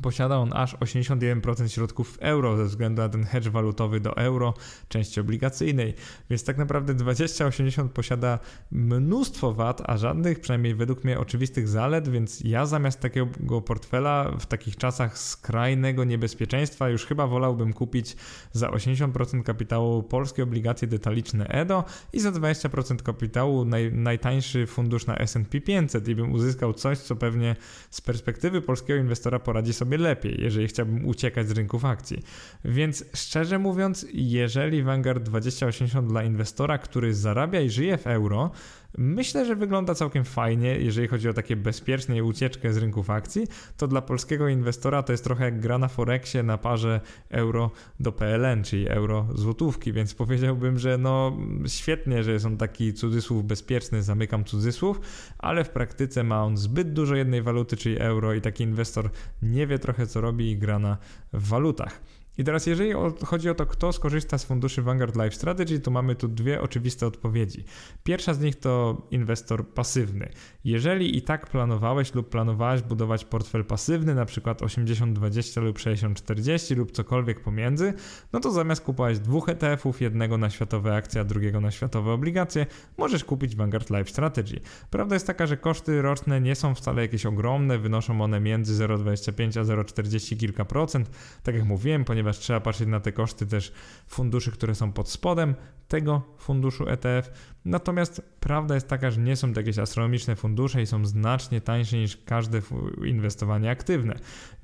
Posiada 0.02 0.36
on 0.36 0.52
aż 0.52 0.76
81% 0.76 1.68
środków 1.68 2.12
w 2.12 2.18
euro 2.20 2.56
ze 2.56 2.64
względu 2.64 3.02
na 3.02 3.08
ten 3.08 3.24
hedge 3.24 3.48
walutowy 3.48 4.00
do 4.00 4.16
euro, 4.16 4.54
części 4.88 5.20
obligacyjnej, 5.20 5.94
więc 6.30 6.44
tak 6.44 6.58
naprawdę 6.58 6.94
2080 6.94 7.92
posiada 7.92 8.38
mnóstwo 8.72 9.52
wad, 9.52 9.82
a 9.84 9.96
żadnych, 9.96 10.40
przynajmniej 10.40 10.74
według 10.74 11.04
mnie, 11.04 11.18
oczywistych 11.18 11.68
zalet, 11.68 12.08
więc 12.08 12.40
ja 12.40 12.66
zamiast 12.66 13.00
takiego 13.00 13.60
portfela 13.60 14.32
w 14.40 14.46
takich 14.46 14.76
czasach 14.76 15.18
skrajnego 15.18 16.04
niebezpieczeństwa 16.04 16.88
już 16.88 17.06
chyba 17.06 17.26
wolałbym 17.26 17.72
kupić 17.72 18.16
za 18.52 18.68
80% 18.68 19.42
kapitału 19.42 20.02
polskie 20.02 20.42
obligacje 20.42 20.88
detaliczne 20.88 21.46
EDO 21.46 21.84
i 22.12 22.20
za 22.20 22.30
20% 22.30 23.02
kapitału 23.02 23.64
naj, 23.64 23.92
najtańszy 23.92 24.66
fundusz 24.66 25.06
na 25.06 25.16
S&P 25.16 25.60
500 25.60 26.08
i 26.08 26.14
bym 26.14 26.32
uzyskał 26.32 26.74
coś, 26.74 26.98
co 26.98 27.16
pewnie 27.16 27.56
z 27.90 28.00
perspektywy 28.00 28.62
polskiego 28.62 29.00
inwestora 29.00 29.38
poradzi 29.38 29.72
sobie 29.72 29.89
sobie 29.90 29.98
lepiej, 29.98 30.36
jeżeli 30.42 30.68
chciałbym 30.68 31.06
uciekać 31.06 31.48
z 31.48 31.50
rynków 31.50 31.84
akcji. 31.84 32.22
Więc 32.64 33.04
szczerze 33.14 33.58
mówiąc, 33.58 34.06
jeżeli 34.12 34.82
Vanguard 34.82 35.22
2080 35.22 36.08
dla 36.08 36.22
inwestora, 36.22 36.78
który 36.78 37.14
zarabia 37.14 37.60
i 37.60 37.70
żyje 37.70 37.98
w 37.98 38.06
euro, 38.06 38.50
Myślę, 38.98 39.46
że 39.46 39.56
wygląda 39.56 39.94
całkiem 39.94 40.24
fajnie, 40.24 40.78
jeżeli 40.78 41.08
chodzi 41.08 41.28
o 41.28 41.32
takie 41.32 41.56
bezpieczne 41.56 42.24
ucieczkę 42.24 42.72
z 42.72 42.76
rynków 42.76 43.10
akcji, 43.10 43.46
to 43.76 43.88
dla 43.88 44.02
polskiego 44.02 44.48
inwestora 44.48 45.02
to 45.02 45.12
jest 45.12 45.24
trochę 45.24 45.44
jak 45.44 45.60
gra 45.60 45.78
na 45.78 45.88
Forexie 45.88 46.42
na 46.42 46.58
parze 46.58 47.00
euro 47.30 47.70
do 48.00 48.12
PLN, 48.12 48.64
czyli 48.64 48.88
euro 48.88 49.28
złotówki, 49.34 49.92
więc 49.92 50.14
powiedziałbym, 50.14 50.78
że 50.78 50.98
no 50.98 51.36
świetnie, 51.66 52.24
że 52.24 52.32
jest 52.32 52.46
on 52.46 52.56
taki 52.56 52.94
cudzysłów 52.94 53.44
bezpieczny, 53.44 54.02
zamykam 54.02 54.44
cudzysłów, 54.44 55.00
ale 55.38 55.64
w 55.64 55.70
praktyce 55.70 56.24
ma 56.24 56.44
on 56.44 56.56
zbyt 56.56 56.92
dużo 56.92 57.14
jednej 57.14 57.42
waluty, 57.42 57.76
czyli 57.76 57.98
euro 57.98 58.34
i 58.34 58.40
taki 58.40 58.64
inwestor 58.64 59.10
nie 59.42 59.66
wie 59.66 59.78
trochę 59.78 60.06
co 60.06 60.20
robi 60.20 60.50
i 60.50 60.58
gra 60.58 60.78
na 60.78 60.96
walutach. 61.32 62.00
I 62.40 62.44
teraz, 62.44 62.66
jeżeli 62.66 62.92
chodzi 63.24 63.50
o 63.50 63.54
to, 63.54 63.66
kto 63.66 63.92
skorzysta 63.92 64.38
z 64.38 64.44
funduszy 64.44 64.82
Vanguard 64.82 65.16
Life 65.16 65.30
Strategy, 65.30 65.80
to 65.80 65.90
mamy 65.90 66.14
tu 66.14 66.28
dwie 66.28 66.60
oczywiste 66.60 67.06
odpowiedzi. 67.06 67.64
Pierwsza 68.04 68.34
z 68.34 68.40
nich 68.40 68.56
to 68.56 69.02
inwestor 69.10 69.68
pasywny. 69.68 70.28
Jeżeli 70.64 71.16
i 71.16 71.22
tak 71.22 71.46
planowałeś 71.46 72.14
lub 72.14 72.28
planowałeś 72.28 72.82
budować 72.82 73.24
portfel 73.24 73.64
pasywny, 73.64 74.14
na 74.14 74.24
przykład 74.24 74.62
80-20 74.62 75.62
lub 75.62 75.78
60-40 75.78 76.76
lub 76.76 76.92
cokolwiek 76.92 77.40
pomiędzy, 77.40 77.92
no 78.32 78.40
to 78.40 78.50
zamiast 78.50 78.82
kupować 78.84 79.18
dwóch 79.18 79.48
ETF-ów, 79.48 80.00
jednego 80.00 80.38
na 80.38 80.50
światowe 80.50 80.96
akcje, 80.96 81.20
a 81.20 81.24
drugiego 81.24 81.60
na 81.60 81.70
światowe 81.70 82.12
obligacje, 82.12 82.66
możesz 82.98 83.24
kupić 83.24 83.56
Vanguard 83.56 83.90
Life 83.90 84.10
Strategy. 84.10 84.60
Prawda 84.90 85.16
jest 85.16 85.26
taka, 85.26 85.46
że 85.46 85.56
koszty 85.56 86.02
roczne 86.02 86.40
nie 86.40 86.54
są 86.54 86.74
wcale 86.74 87.02
jakieś 87.02 87.26
ogromne, 87.26 87.78
wynoszą 87.78 88.20
one 88.20 88.40
między 88.40 88.86
0,25 88.86 89.60
a 89.60 89.64
0,40 89.64 90.36
kilka 90.36 90.64
procent. 90.64 91.10
Tak 91.42 91.54
jak 91.54 91.64
mówiłem, 91.64 92.04
ponieważ 92.04 92.29
ponieważ 92.30 92.44
trzeba 92.44 92.60
patrzeć 92.60 92.88
na 92.88 93.00
te 93.00 93.12
koszty 93.12 93.46
też 93.46 93.72
funduszy, 94.06 94.50
które 94.52 94.74
są 94.74 94.92
pod 94.92 95.08
spodem 95.08 95.54
tego 95.88 96.22
funduszu 96.38 96.88
ETF. 96.88 97.30
Natomiast 97.64 98.22
prawda 98.40 98.74
jest 98.74 98.88
taka, 98.88 99.10
że 99.10 99.20
nie 99.20 99.36
są 99.36 99.52
to 99.52 99.60
jakieś 99.60 99.78
astronomiczne 99.78 100.36
fundusze 100.36 100.82
i 100.82 100.86
są 100.86 101.06
znacznie 101.06 101.60
tańsze 101.60 101.96
niż 101.96 102.16
każde 102.16 102.62
inwestowanie 103.06 103.70
aktywne. 103.70 104.14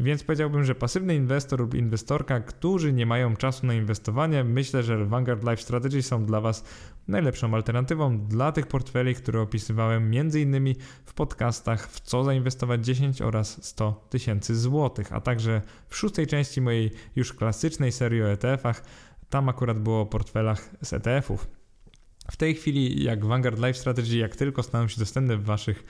Więc 0.01 0.25
powiedziałbym, 0.25 0.65
że 0.65 0.75
pasywny 0.75 1.15
inwestor 1.15 1.61
lub 1.61 1.75
inwestorka, 1.75 2.41
którzy 2.41 2.93
nie 2.93 3.07
mają 3.07 3.37
czasu 3.37 3.67
na 3.67 3.75
inwestowanie, 3.75 4.45
myślę, 4.45 4.83
że 4.83 5.05
Vanguard 5.05 5.43
Life 5.43 5.63
Strategy 5.63 6.03
są 6.03 6.25
dla 6.25 6.41
Was 6.41 6.65
najlepszą 7.09 7.55
alternatywą 7.55 8.19
dla 8.19 8.53
tych 8.53 8.67
portfeli, 8.67 9.15
które 9.15 9.41
opisywałem 9.41 10.13
m.in. 10.15 10.75
w 11.05 11.15
podcastach 11.15 11.89
w 11.91 12.01
co 12.01 12.25
zainwestować 12.25 12.85
10 12.87 13.23
oraz 13.23 13.65
100 13.65 14.07
tysięcy 14.11 14.57
złotych, 14.57 15.13
a 15.13 15.21
także 15.21 15.63
w 15.89 15.97
szóstej 15.97 16.27
części 16.27 16.61
mojej 16.61 16.91
już 17.17 17.33
klasycznej 17.33 17.93
serii 17.93 18.23
o 18.23 18.33
ETF-ach. 18.33 18.83
Tam 19.31 19.49
akurat 19.49 19.79
było 19.79 20.01
o 20.01 20.07
portfelach 20.07 20.71
z 20.83 20.93
ETF-ów. 20.93 21.56
W 22.31 22.37
tej 22.37 22.55
chwili, 22.55 23.05
jak 23.05 23.25
Vanguard 23.25 23.59
Life 23.59 23.75
Strategy, 23.75 24.17
jak 24.17 24.37
tylko 24.37 24.63
staną 24.63 24.89
się 24.89 24.99
dostępne 24.99 25.37
w 25.37 25.45
Waszych 25.45 25.85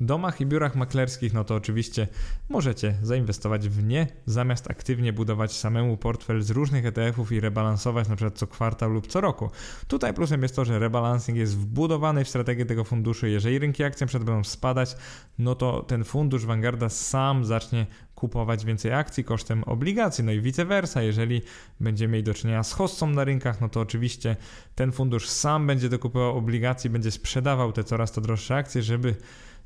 domach 0.00 0.40
i 0.40 0.46
biurach 0.46 0.74
maklerskich, 0.74 1.32
no 1.32 1.44
to 1.44 1.54
oczywiście 1.54 2.08
możecie 2.48 2.94
zainwestować 3.02 3.68
w 3.68 3.84
nie, 3.84 4.06
zamiast 4.26 4.70
aktywnie 4.70 5.12
budować 5.12 5.56
samemu 5.56 5.96
portfel 5.96 6.42
z 6.42 6.50
różnych 6.50 6.86
ETF-ów 6.86 7.32
i 7.32 7.40
rebalansować 7.40 8.08
na 8.08 8.16
przykład 8.16 8.38
co 8.38 8.46
kwartał 8.46 8.90
lub 8.90 9.06
co 9.06 9.20
roku. 9.20 9.50
Tutaj 9.88 10.14
plusem 10.14 10.42
jest 10.42 10.56
to, 10.56 10.64
że 10.64 10.78
rebalancing 10.78 11.38
jest 11.38 11.58
wbudowany 11.58 12.24
w 12.24 12.28
strategię 12.28 12.66
tego 12.66 12.84
funduszu. 12.84 13.26
Jeżeli 13.26 13.58
rynki 13.58 13.84
akcji 13.84 14.06
przed 14.06 14.24
będą 14.24 14.44
spadać, 14.44 14.96
no 15.38 15.54
to 15.54 15.82
ten 15.82 16.04
fundusz 16.04 16.46
Vanguarda 16.46 16.88
sam 16.88 17.44
zacznie 17.44 17.86
kupować 18.14 18.64
więcej 18.64 18.92
akcji 18.92 19.24
kosztem 19.24 19.64
obligacji, 19.64 20.24
no 20.24 20.32
i 20.32 20.40
vice 20.40 20.64
versa. 20.64 21.02
Jeżeli 21.02 21.42
będziemy 21.80 22.12
mieli 22.12 22.24
do 22.24 22.34
czynienia 22.34 22.62
z 22.62 22.72
hossą 22.72 23.06
na 23.06 23.24
rynkach, 23.24 23.60
no 23.60 23.68
to 23.68 23.80
oczywiście 23.80 24.36
ten 24.74 24.92
fundusz 24.92 25.28
sam 25.28 25.66
będzie 25.66 25.88
dokupował 25.88 26.36
obligacji, 26.36 26.90
będzie 26.90 27.10
sprzedawał 27.10 27.72
te 27.72 27.84
coraz 27.84 28.12
to 28.12 28.20
droższe 28.20 28.56
akcje, 28.56 28.82
żeby 28.82 29.14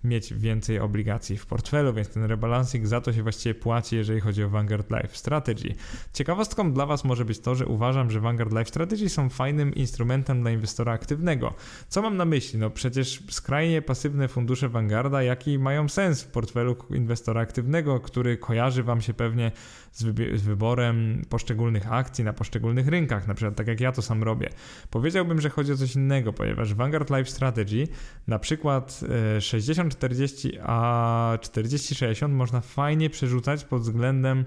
mieć 0.05 0.35
więcej 0.35 0.79
obligacji 0.79 1.39
w 1.39 1.47
portfelu, 1.47 1.93
więc 1.93 2.09
ten 2.09 2.25
rebalancing 2.25 2.87
za 2.87 3.01
to 3.01 3.13
się 3.13 3.23
właściwie 3.23 3.55
płaci, 3.55 3.97
jeżeli 3.97 4.21
chodzi 4.21 4.45
o 4.45 4.49
Vanguard 4.49 4.91
Life 4.91 5.17
Strategy. 5.17 5.75
Ciekawostką 6.13 6.73
dla 6.73 6.87
Was 6.87 7.05
może 7.05 7.25
być 7.25 7.39
to, 7.39 7.55
że 7.55 7.67
uważam, 7.67 8.11
że 8.11 8.21
Vanguard 8.21 8.53
Life 8.53 8.65
Strategy 8.65 9.09
są 9.09 9.29
fajnym 9.29 9.75
instrumentem 9.75 10.41
dla 10.41 10.51
inwestora 10.51 10.93
aktywnego. 10.93 11.55
Co 11.89 12.03
mam 12.03 12.17
na 12.17 12.25
myśli? 12.25 12.59
No 12.59 12.71
przecież 12.71 13.23
skrajnie 13.31 13.83
pasywne 13.83 14.29
fundusze 14.29 14.69
Vanguarda, 14.69 15.23
jaki 15.23 15.59
mają 15.59 15.89
sens 15.89 16.23
w 16.23 16.27
portfelu 16.31 16.77
inwestora 16.91 17.41
aktywnego, 17.41 18.01
który 18.01 18.37
kojarzy 18.37 18.83
Wam 18.83 19.01
się 19.01 19.15
pewnie 19.15 19.53
z, 19.97 20.41
z 20.41 20.43
wyborem 20.43 21.23
poszczególnych 21.29 21.93
akcji 21.93 22.25
na 22.25 22.33
poszczególnych 22.33 22.89
rynkach, 22.89 23.29
na 23.29 23.35
przykład 23.35 23.57
tak 23.57 23.67
jak 23.67 23.81
ja 23.81 23.93
to 23.93 24.03
sam 24.03 24.23
robię. 24.23 24.49
Powiedziałbym, 24.91 25.41
że 25.41 25.51
chodzi 25.51 25.73
o 25.73 25.77
coś 25.77 25.95
innego, 25.95 26.33
ponieważ 26.33 26.75
Vanguard 26.75 27.11
Life 27.11 27.31
Strategy, 27.31 27.89
na 28.27 28.39
przykład 28.39 29.01
60-40 29.39 30.57
e, 30.57 30.63
a 30.63 31.39
40-60 31.43 32.29
można 32.29 32.61
fajnie 32.61 33.11
przerzucać 33.11 33.65
pod 33.65 33.83
względem 33.83 34.45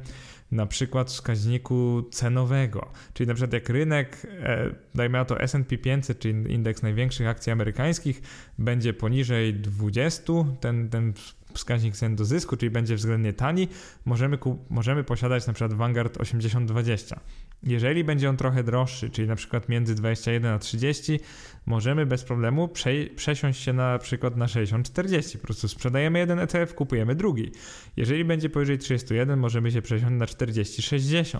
na 0.52 0.66
przykład 0.66 1.10
wskaźniku 1.10 2.04
cenowego. 2.12 2.92
Czyli 3.14 3.28
na 3.28 3.34
przykład 3.34 3.54
jak 3.54 3.70
rynek, 3.70 4.28
e, 4.44 4.76
dajmy 4.96 5.18
na 5.18 5.26
to 5.26 5.40
S&P 5.40 5.78
500, 5.78 6.20
czyli 6.20 6.54
indeks 6.54 6.82
największych 6.82 7.28
akcji 7.28 7.52
amerykańskich, 7.52 8.22
będzie 8.58 8.94
poniżej 8.94 9.54
20, 9.54 10.34
ten, 10.60 10.90
ten 10.90 11.14
wskaźnik 11.60 11.96
cen 11.96 12.16
do 12.16 12.26
zysku, 12.26 12.58
czyli 12.58 12.70
będzie 12.70 12.96
względnie 12.96 13.34
tani, 13.34 13.68
możemy, 14.06 14.38
możemy 14.70 15.04
posiadać 15.04 15.48
na 15.48 15.54
przykład 15.54 15.74
Vanguard 15.74 16.18
8020. 16.18 17.20
Jeżeli 17.64 18.04
będzie 18.04 18.30
on 18.30 18.38
trochę 18.38 18.64
droższy, 18.64 19.10
czyli 19.10 19.28
na 19.28 19.36
przykład 19.36 19.70
między 19.70 19.96
21 19.96 20.54
a 20.54 20.60
30, 20.60 21.20
możemy 21.66 22.06
bez 22.06 22.24
problemu 22.24 22.68
prze, 22.68 22.92
przesiąść 23.16 23.62
się 23.62 23.74
na 23.74 24.00
przykład 24.00 24.38
na 24.38 24.46
60-40. 24.46 25.38
Po 25.38 25.44
prostu 25.44 25.68
sprzedajemy 25.68 26.20
jeden 26.20 26.40
ETF, 26.40 26.74
kupujemy 26.74 27.16
drugi. 27.16 27.52
Jeżeli 27.98 28.26
będzie 28.26 28.50
powyżej 28.50 28.78
31, 28.78 29.40
możemy 29.40 29.72
się 29.72 29.82
przesiąść 29.82 30.14
na 30.14 30.26
40-60 30.26 31.40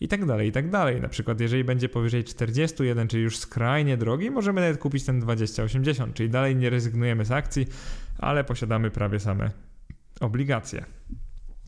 i 0.00 0.08
tak 0.08 0.26
dalej, 0.26 0.48
i 0.48 0.52
tak 0.52 0.70
dalej. 0.70 1.00
Na 1.00 1.08
przykład 1.08 1.40
jeżeli 1.40 1.64
będzie 1.64 1.88
powyżej 1.88 2.24
41, 2.24 3.08
czyli 3.08 3.22
już 3.22 3.38
skrajnie 3.38 3.96
drogi, 3.96 4.30
możemy 4.30 4.60
nawet 4.60 4.78
kupić 4.78 5.04
ten 5.04 5.20
20-80, 5.20 6.12
czyli 6.12 6.30
dalej 6.30 6.56
nie 6.56 6.70
rezygnujemy 6.70 7.24
z 7.24 7.30
akcji, 7.30 7.66
ale 8.20 8.44
posiadamy 8.44 8.90
prawie 8.90 9.20
same 9.20 9.50
obligacje. 10.20 10.84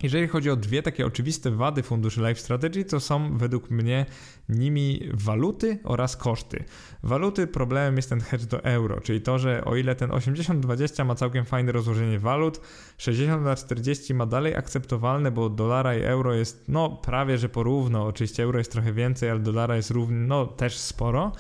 Jeżeli 0.03 0.29
chodzi 0.29 0.51
o 0.51 0.57
dwie 0.57 0.83
takie 0.83 1.07
oczywiste 1.07 1.51
wady 1.51 1.83
funduszy 1.83 2.21
Life 2.21 2.41
Strategy, 2.41 2.85
to 2.85 3.01
są 3.01 3.39
według 3.39 3.71
mnie 3.71 4.07
nimi 4.49 5.09
waluty 5.13 5.79
oraz 5.85 6.17
koszty. 6.17 6.65
Waluty 7.03 7.47
problemem 7.47 7.97
jest 7.97 8.09
ten 8.09 8.21
hedge 8.21 8.45
do 8.45 8.65
euro, 8.65 9.01
czyli 9.01 9.21
to, 9.21 9.39
że 9.39 9.65
o 9.65 9.77
ile 9.77 9.95
ten 9.95 10.11
80-20 10.11 11.05
ma 11.05 11.15
całkiem 11.15 11.45
fajne 11.45 11.73
rozłożenie 11.73 12.19
walut, 12.19 12.61
60 12.99 13.45
na 13.45 13.57
40 13.57 14.15
ma 14.15 14.27
dalej 14.27 14.57
akceptowalne, 14.57 15.31
bo 15.31 15.49
dolara 15.49 15.97
i 15.97 16.03
euro 16.03 16.35
jest 16.35 16.65
no 16.69 16.91
prawie 16.91 17.39
że 17.39 17.49
porówno. 17.49 18.07
Oczywiście 18.07 18.43
euro 18.43 18.59
jest 18.59 18.73
trochę 18.73 18.93
więcej, 18.93 19.31
ale 19.31 19.41
dolara 19.41 19.77
jest 19.77 19.91
równy, 19.91 20.27
no 20.27 20.47
też 20.47 20.79
sporo 20.79 21.33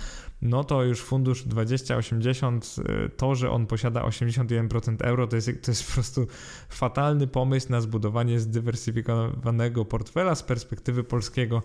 no 0.43 0.65
to 0.65 0.83
już 0.83 1.01
fundusz 1.01 1.43
2080, 1.43 2.77
y, 2.79 3.11
to, 3.17 3.35
że 3.35 3.51
on 3.51 3.67
posiada 3.67 4.03
81% 4.03 4.97
euro, 5.01 5.27
to 5.27 5.37
jest, 5.37 5.49
to 5.63 5.71
jest 5.71 5.87
po 5.87 5.93
prostu 5.93 6.27
fatalny 6.69 7.27
pomysł 7.27 7.67
na 7.71 7.81
zbudowanie 7.81 8.41
zdywersyfikowanego 8.41 9.85
portfela 9.85 10.35
z 10.35 10.43
perspektywy 10.43 11.05
polskiego 11.05 11.63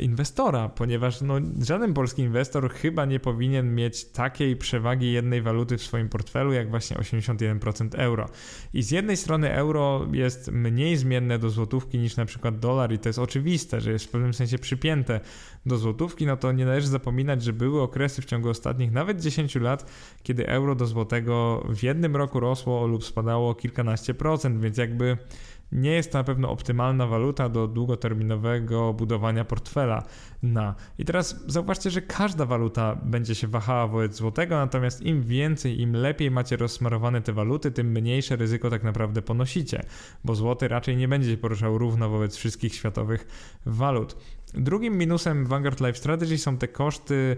inwestora, 0.00 0.68
ponieważ 0.68 1.20
no, 1.20 1.34
żaden 1.62 1.94
polski 1.94 2.22
inwestor 2.22 2.72
chyba 2.72 3.04
nie 3.04 3.20
powinien 3.20 3.74
mieć 3.74 4.04
takiej 4.04 4.56
przewagi 4.56 5.12
jednej 5.12 5.42
waluty 5.42 5.76
w 5.76 5.82
swoim 5.82 6.08
portfelu, 6.08 6.52
jak 6.52 6.70
właśnie 6.70 6.96
81% 6.96 7.88
euro. 7.94 8.28
I 8.74 8.82
z 8.82 8.90
jednej 8.90 9.16
strony 9.16 9.52
euro 9.52 10.06
jest 10.12 10.50
mniej 10.52 10.96
zmienne 10.96 11.38
do 11.38 11.50
złotówki 11.50 11.98
niż 11.98 12.16
na 12.16 12.24
przykład 12.24 12.58
dolar 12.58 12.92
i 12.92 12.98
to 12.98 13.08
jest 13.08 13.18
oczywiste, 13.18 13.80
że 13.80 13.92
jest 13.92 14.04
w 14.04 14.08
pewnym 14.08 14.34
sensie 14.34 14.58
przypięte 14.58 15.20
do 15.66 15.78
złotówki, 15.78 16.26
no 16.26 16.36
to 16.36 16.52
nie 16.52 16.64
należy 16.64 16.88
zapominać, 16.88 17.42
że 17.42 17.52
były 17.52 17.82
okresy 17.82 18.22
w 18.22 18.24
ciągu 18.24 18.48
ostatnich 18.48 18.92
nawet 18.92 19.20
10 19.20 19.54
lat, 19.54 19.90
kiedy 20.22 20.48
euro 20.48 20.74
do 20.74 20.86
złotego 20.86 21.66
w 21.68 21.82
jednym 21.82 22.16
roku 22.16 22.40
rosło 22.40 22.86
lub 22.86 23.04
spadało 23.04 23.54
kilkanaście 23.54 24.14
procent, 24.14 24.60
więc 24.60 24.76
jakby 24.76 25.18
nie 25.72 25.90
jest 25.90 26.12
to 26.12 26.18
na 26.18 26.24
pewno 26.24 26.50
optymalna 26.50 27.06
waluta 27.06 27.48
do 27.48 27.66
długoterminowego 27.66 28.94
budowania 28.94 29.44
portfela 29.44 30.02
na. 30.42 30.74
I 30.98 31.04
teraz 31.04 31.44
zauważcie, 31.46 31.90
że 31.90 32.02
każda 32.02 32.46
waluta 32.46 32.96
będzie 33.04 33.34
się 33.34 33.46
wahała 33.46 33.86
wobec 33.86 34.16
złotego, 34.16 34.56
natomiast 34.56 35.02
im 35.02 35.22
więcej, 35.22 35.80
im 35.80 35.96
lepiej 35.96 36.30
macie 36.30 36.56
rozsmarowane 36.56 37.22
te 37.22 37.32
waluty, 37.32 37.70
tym 37.70 37.86
mniejsze 37.86 38.36
ryzyko 38.36 38.70
tak 38.70 38.82
naprawdę 38.82 39.22
ponosicie, 39.22 39.82
bo 40.24 40.34
złoty 40.34 40.68
raczej 40.68 40.96
nie 40.96 41.08
będzie 41.08 41.30
się 41.30 41.36
poruszał 41.36 41.78
równo 41.78 42.08
wobec 42.08 42.36
wszystkich 42.36 42.74
światowych 42.74 43.26
walut. 43.66 44.16
Drugim 44.54 44.98
minusem 44.98 45.46
Vanguard 45.46 45.80
Life 45.80 45.94
Strategy 45.94 46.38
są 46.38 46.58
te 46.58 46.68
koszty, 46.68 47.36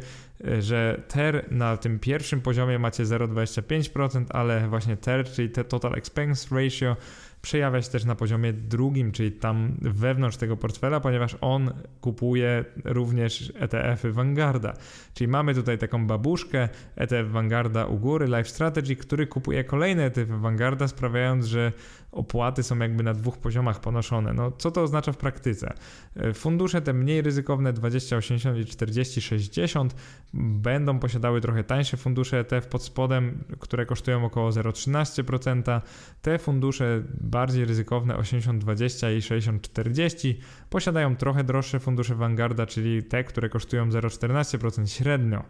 że 0.58 1.02
TER 1.08 1.46
na 1.50 1.76
tym 1.76 1.98
pierwszym 1.98 2.40
poziomie 2.40 2.78
macie 2.78 3.04
0,25%, 3.04 4.24
ale 4.30 4.68
właśnie 4.68 4.96
TER, 4.96 5.30
czyli 5.30 5.50
Total 5.50 5.94
Expense 5.94 6.56
Ratio, 6.56 6.96
przejawia 7.42 7.82
się 7.82 7.90
też 7.90 8.04
na 8.04 8.14
poziomie 8.14 8.52
drugim, 8.52 9.12
czyli 9.12 9.32
tam 9.32 9.76
wewnątrz 9.80 10.36
tego 10.36 10.56
portfela, 10.56 11.00
ponieważ 11.00 11.36
on 11.40 11.70
kupuje 12.00 12.64
również 12.84 13.52
ETF-y 13.58 14.12
Vanguarda. 14.12 14.72
Czyli 15.14 15.28
mamy 15.28 15.54
tutaj 15.54 15.78
taką 15.78 16.06
babuszkę 16.06 16.68
ETF 16.96 17.30
Vanguarda 17.30 17.86
u 17.86 17.98
góry, 17.98 18.26
Life 18.26 18.44
Strategy, 18.44 18.96
który 18.96 19.26
kupuje 19.26 19.64
kolejne 19.64 20.04
ETF 20.04 20.28
Vanguarda, 20.28 20.88
sprawiając, 20.88 21.46
że 21.46 21.72
opłaty 22.12 22.62
są 22.62 22.78
jakby 22.78 23.02
na 23.02 23.14
dwóch 23.14 23.38
poziomach 23.38 23.80
ponoszone. 23.80 24.32
No, 24.32 24.52
co 24.52 24.70
to 24.70 24.82
oznacza 24.82 25.12
w 25.12 25.16
praktyce? 25.16 25.72
E, 26.16 26.32
fundusze 26.32 26.80
te 26.80 26.92
mniej 26.92 27.22
ryzykowne 27.22 27.72
2080 27.72 28.58
i 28.58 28.64
4060 28.64 29.94
będą 30.34 30.98
posiadały 30.98 31.40
trochę 31.40 31.64
tańsze 31.64 31.96
fundusze 31.96 32.38
ETF 32.38 32.66
pod 32.66 32.82
spodem, 32.82 33.44
które 33.58 33.86
kosztują 33.86 34.24
około 34.24 34.50
0,13%. 34.50 35.80
Te 36.22 36.38
fundusze 36.38 37.02
bardziej 37.32 37.64
ryzykowne 37.64 38.16
8020 38.16 39.10
i 39.10 39.22
6040 39.22 40.40
posiadają 40.70 41.16
trochę 41.16 41.44
droższe 41.44 41.80
fundusze 41.80 42.14
Vanguarda, 42.14 42.66
czyli 42.66 43.02
te, 43.02 43.24
które 43.24 43.48
kosztują 43.48 43.88
0,14% 43.88 44.86
średnio. 44.86 45.44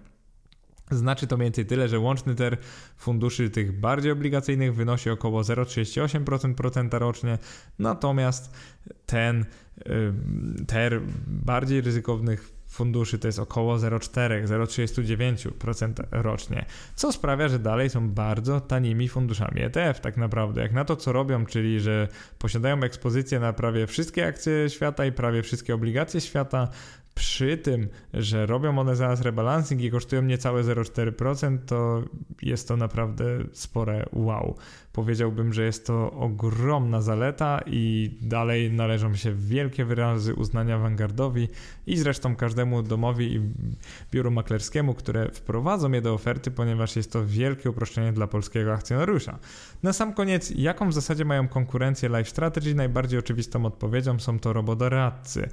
Znaczy 0.91 1.27
to 1.27 1.37
mniej 1.37 1.47
więcej 1.47 1.67
tyle, 1.67 1.89
że 1.89 1.99
łączny 1.99 2.35
ter 2.35 2.59
funduszy 2.97 3.51
tych 3.51 3.81
bardziej 3.81 4.13
obligacyjnych 4.13 4.75
wynosi 4.75 5.11
około 5.11 5.43
0,38% 5.43 6.99
rocznie, 6.99 7.39
natomiast 7.79 8.55
ten 9.07 9.45
ter 10.67 11.01
bardziej 11.27 11.81
ryzykownych 11.81 12.62
funduszy 12.73 13.19
to 13.19 13.29
jest 13.29 13.39
około 13.39 13.77
0,4-0,39% 13.77 15.93
rocznie, 16.11 16.65
co 16.95 17.13
sprawia, 17.13 17.49
że 17.49 17.59
dalej 17.59 17.91
są 17.91 18.11
bardzo 18.11 18.61
tanimi 18.61 19.09
funduszami 19.09 19.63
ETF 19.63 20.01
tak 20.01 20.17
naprawdę. 20.17 20.61
Jak 20.61 20.73
na 20.73 20.85
to, 20.85 20.97
co 20.97 21.13
robią, 21.13 21.47
czyli 21.47 21.81
że 21.81 22.09
posiadają 22.39 22.83
ekspozycję 22.83 23.41
na 23.41 23.53
prawie 23.53 23.87
wszystkie 23.87 24.27
akcje 24.27 24.71
świata 24.71 25.07
i 25.07 25.13
prawie 25.13 25.43
wszystkie 25.43 25.75
obligacje 25.75 26.21
świata, 26.21 26.69
przy 27.15 27.57
tym, 27.57 27.89
że 28.15 28.47
robią 28.47 28.79
one 28.79 28.97
zaraz 28.97 29.21
rebalancing 29.21 29.83
i 29.83 29.91
kosztują 29.91 30.23
niecałe 30.23 30.63
0,4%, 30.63 31.59
to 31.67 32.03
jest 32.43 32.69
to 32.69 32.77
naprawdę 32.77 33.25
spore 33.53 34.07
wow. 34.13 34.57
Powiedziałbym, 34.93 35.53
że 35.53 35.65
jest 35.65 35.87
to 35.87 36.13
ogromna 36.13 37.01
zaleta 37.01 37.61
i 37.67 38.11
dalej 38.23 38.73
należą 38.73 39.15
się 39.15 39.35
wielkie 39.35 39.85
wyrazy 39.85 40.35
uznania 40.35 40.79
Vanguardowi 40.79 41.49
i 41.87 41.97
zresztą 41.97 42.37
każdemu 42.37 42.83
domowi 42.83 43.35
i 43.35 43.41
biuru 44.13 44.31
maklerskiemu, 44.31 44.95
które 44.95 45.31
wprowadzą 45.31 45.93
je 45.93 46.03
do 46.03 46.15
oferty, 46.15 46.51
ponieważ 46.51 46.97
jest 46.97 47.13
to 47.13 47.27
wielkie 47.27 47.71
uproszczenie 47.71 48.13
dla 48.13 48.27
polskiego 48.27 48.73
akcjonariusza. 48.73 49.39
Na 49.83 49.93
sam 49.93 50.15
koniec, 50.15 50.53
jaką 50.57 50.89
w 50.89 50.93
zasadzie 50.93 51.25
mają 51.25 51.49
konkurencję 51.49 52.09
Life 52.09 52.25
Strategy? 52.25 52.75
Najbardziej 52.75 53.19
oczywistą 53.19 53.67
odpowiedzią 53.67 54.19
są 54.19 54.39
to 54.39 54.53
robodoradcy. 54.53 55.49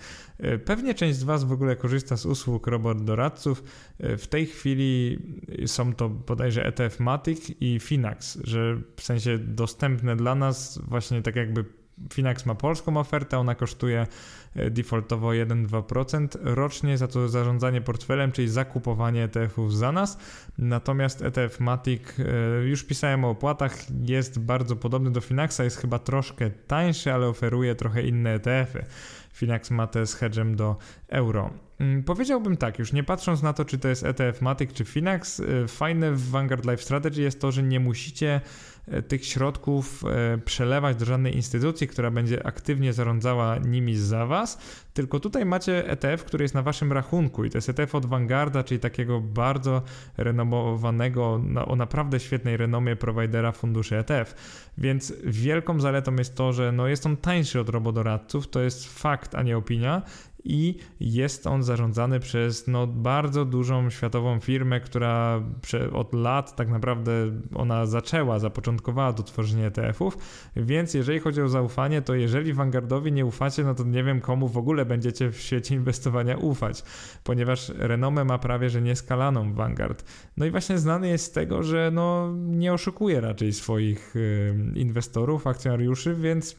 Pewnie 0.66 0.94
część 0.94 1.20
z 1.20 1.24
Was 1.24 1.44
w 1.44 1.52
ogóle 1.52 1.76
korzysta 1.76 2.18
z 2.18 2.26
usług 2.26 2.68
robodoradców. 2.68 3.64
W 4.00 4.28
tej 4.28 4.46
chwili 4.46 5.20
są 5.66 5.94
to 5.94 6.10
bodajże 6.10 6.66
ETF 6.66 7.00
Matic 7.00 7.52
i 7.60 7.80
Finax, 7.80 8.40
że 8.44 8.82
w 8.96 9.02
sensie 9.02 9.38
dostępne 9.38 10.16
dla 10.16 10.36
nas, 10.36 10.80
właśnie 10.88 11.22
tak 11.22 11.36
jakby 11.36 11.79
Finax 12.14 12.46
ma 12.46 12.56
polską 12.56 12.98
ofertę, 12.98 13.38
ona 13.38 13.56
kosztuje 13.56 14.08
e, 14.56 14.70
defaultowo 14.70 15.30
1-2% 15.30 16.28
rocznie 16.42 16.98
za 16.98 17.08
to 17.08 17.30
zarządzanie 17.30 17.82
portfelem, 17.82 18.32
czyli 18.32 18.48
zakupowanie 18.48 19.24
ETF-ów 19.24 19.76
za 19.76 19.92
nas. 19.92 20.18
Natomiast 20.58 21.22
ETF 21.22 21.60
Matic, 21.60 22.02
e, 22.20 22.24
już 22.64 22.84
pisałem 22.84 23.26
o 23.26 23.30
opłatach, 23.30 23.78
jest 24.06 24.40
bardzo 24.40 24.76
podobny 24.76 25.12
do 25.12 25.22
Finaxa, 25.22 25.60
jest 25.64 25.78
chyba 25.78 26.00
troszkę 26.00 26.50
tańszy, 26.50 27.14
ale 27.14 27.28
oferuje 27.28 27.76
trochę 27.76 28.04
inne 28.04 28.34
ETF-y. 28.34 28.86
Finax 29.34 29.72
ma 29.72 29.88
te 29.88 30.08
z 30.08 30.14
hedgem 30.14 30.56
do 30.56 30.78
euro. 31.08 31.50
Mm, 31.80 32.04
powiedziałbym 32.04 32.58
tak, 32.58 32.80
już 32.80 32.94
nie 32.94 33.04
patrząc 33.04 33.42
na 33.42 33.54
to, 33.54 33.66
czy 33.66 33.78
to 33.78 33.88
jest 33.88 34.04
ETF 34.04 34.42
Matic 34.42 34.74
czy 34.74 34.86
Finax, 34.86 35.40
e, 35.40 35.68
fajne 35.68 36.12
w 36.12 36.30
Vanguard 36.30 36.66
Life 36.66 36.84
Strategy 36.84 37.22
jest 37.22 37.42
to, 37.42 37.52
że 37.52 37.64
nie 37.64 37.80
musicie 37.80 38.42
tych 39.08 39.26
środków 39.26 40.04
e, 40.06 40.38
przelewać 40.38 40.98
do 40.98 41.06
żadnej 41.06 41.36
instytucji, 41.36 41.88
która 41.88 42.12
będzie 42.12 42.46
aktywnie 42.46 42.94
zarządzała 42.94 43.58
nimi 43.58 43.96
za 43.96 44.26
Was, 44.26 44.58
tylko 45.00 45.20
tutaj 45.20 45.46
macie 45.46 45.90
ETF, 45.90 46.24
który 46.24 46.44
jest 46.44 46.56
na 46.56 46.62
Waszym 46.62 46.94
rachunku 46.94 47.46
i 47.46 47.50
to 47.50 47.58
jest 47.58 47.70
ETF 47.70 47.96
od 47.96 48.06
Vanguarda, 48.06 48.64
czyli 48.64 48.80
takiego 48.80 49.22
bardzo 49.22 49.82
renomowanego, 50.18 51.42
o 51.66 51.76
naprawdę 51.76 52.20
świetnej 52.20 52.58
renomie 52.58 52.96
prowajdera 52.96 53.52
funduszy 53.52 53.98
ETF. 53.98 54.34
Więc 54.78 55.14
wielką 55.24 55.80
zaletą 55.80 56.16
jest 56.16 56.36
to, 56.36 56.54
że 56.54 56.72
no 56.72 56.88
jest 56.88 57.06
on 57.06 57.18
tańszy 57.18 57.60
od 57.60 57.70
robodoradców, 57.70 58.48
to 58.48 58.62
jest 58.62 59.00
fakt, 59.00 59.36
a 59.36 59.44
nie 59.44 59.58
opinia 59.58 60.02
i 60.44 60.78
jest 61.00 61.48
on 61.48 61.64
zarządzany 61.64 62.20
przez 62.20 62.68
no, 62.68 62.88
bardzo 62.88 63.46
dużą 63.46 63.90
światową 63.90 64.40
firmę, 64.40 64.80
która 64.80 65.44
od 65.94 66.14
lat 66.14 66.56
tak 66.56 66.70
naprawdę 66.70 67.12
ona 67.56 67.86
zaczęła, 67.86 68.40
zapoczątkowała 68.40 69.14
to 69.14 69.24
tworzenie 69.24 69.66
ETF-ów, 69.66 70.18
więc 70.56 70.94
jeżeli 70.94 71.20
chodzi 71.20 71.42
o 71.42 71.50
zaufanie, 71.50 72.02
to 72.02 72.16
jeżeli 72.16 72.54
Vanguardowi 72.54 73.12
nie 73.12 73.26
ufacie, 73.26 73.64
no 73.64 73.76
to 73.76 73.84
nie 73.84 74.04
wiem 74.04 74.22
komu 74.22 74.48
w 74.48 74.58
ogóle 74.58 74.86
będziecie 74.90 75.32
w 75.32 75.40
świecie 75.40 75.76
inwestowania 75.76 76.38
ufać, 76.38 76.84
ponieważ 77.24 77.70
renomę 77.70 78.26
ma 78.26 78.38
prawie 78.38 78.70
że 78.70 78.82
nieskalaną 78.82 79.54
Vanguard. 79.54 80.04
No 80.38 80.46
i 80.46 80.52
właśnie 80.52 80.78
znany 80.78 81.08
jest 81.08 81.26
z 81.26 81.32
tego, 81.32 81.64
że 81.64 81.92
no, 81.94 82.34
nie 82.38 82.74
oszukuje 82.74 83.22
raczej 83.22 83.54
swoich 83.54 84.16
y, 84.16 84.56
inwestorów, 84.76 85.48
akcjonariuszy, 85.48 86.16
więc 86.16 86.56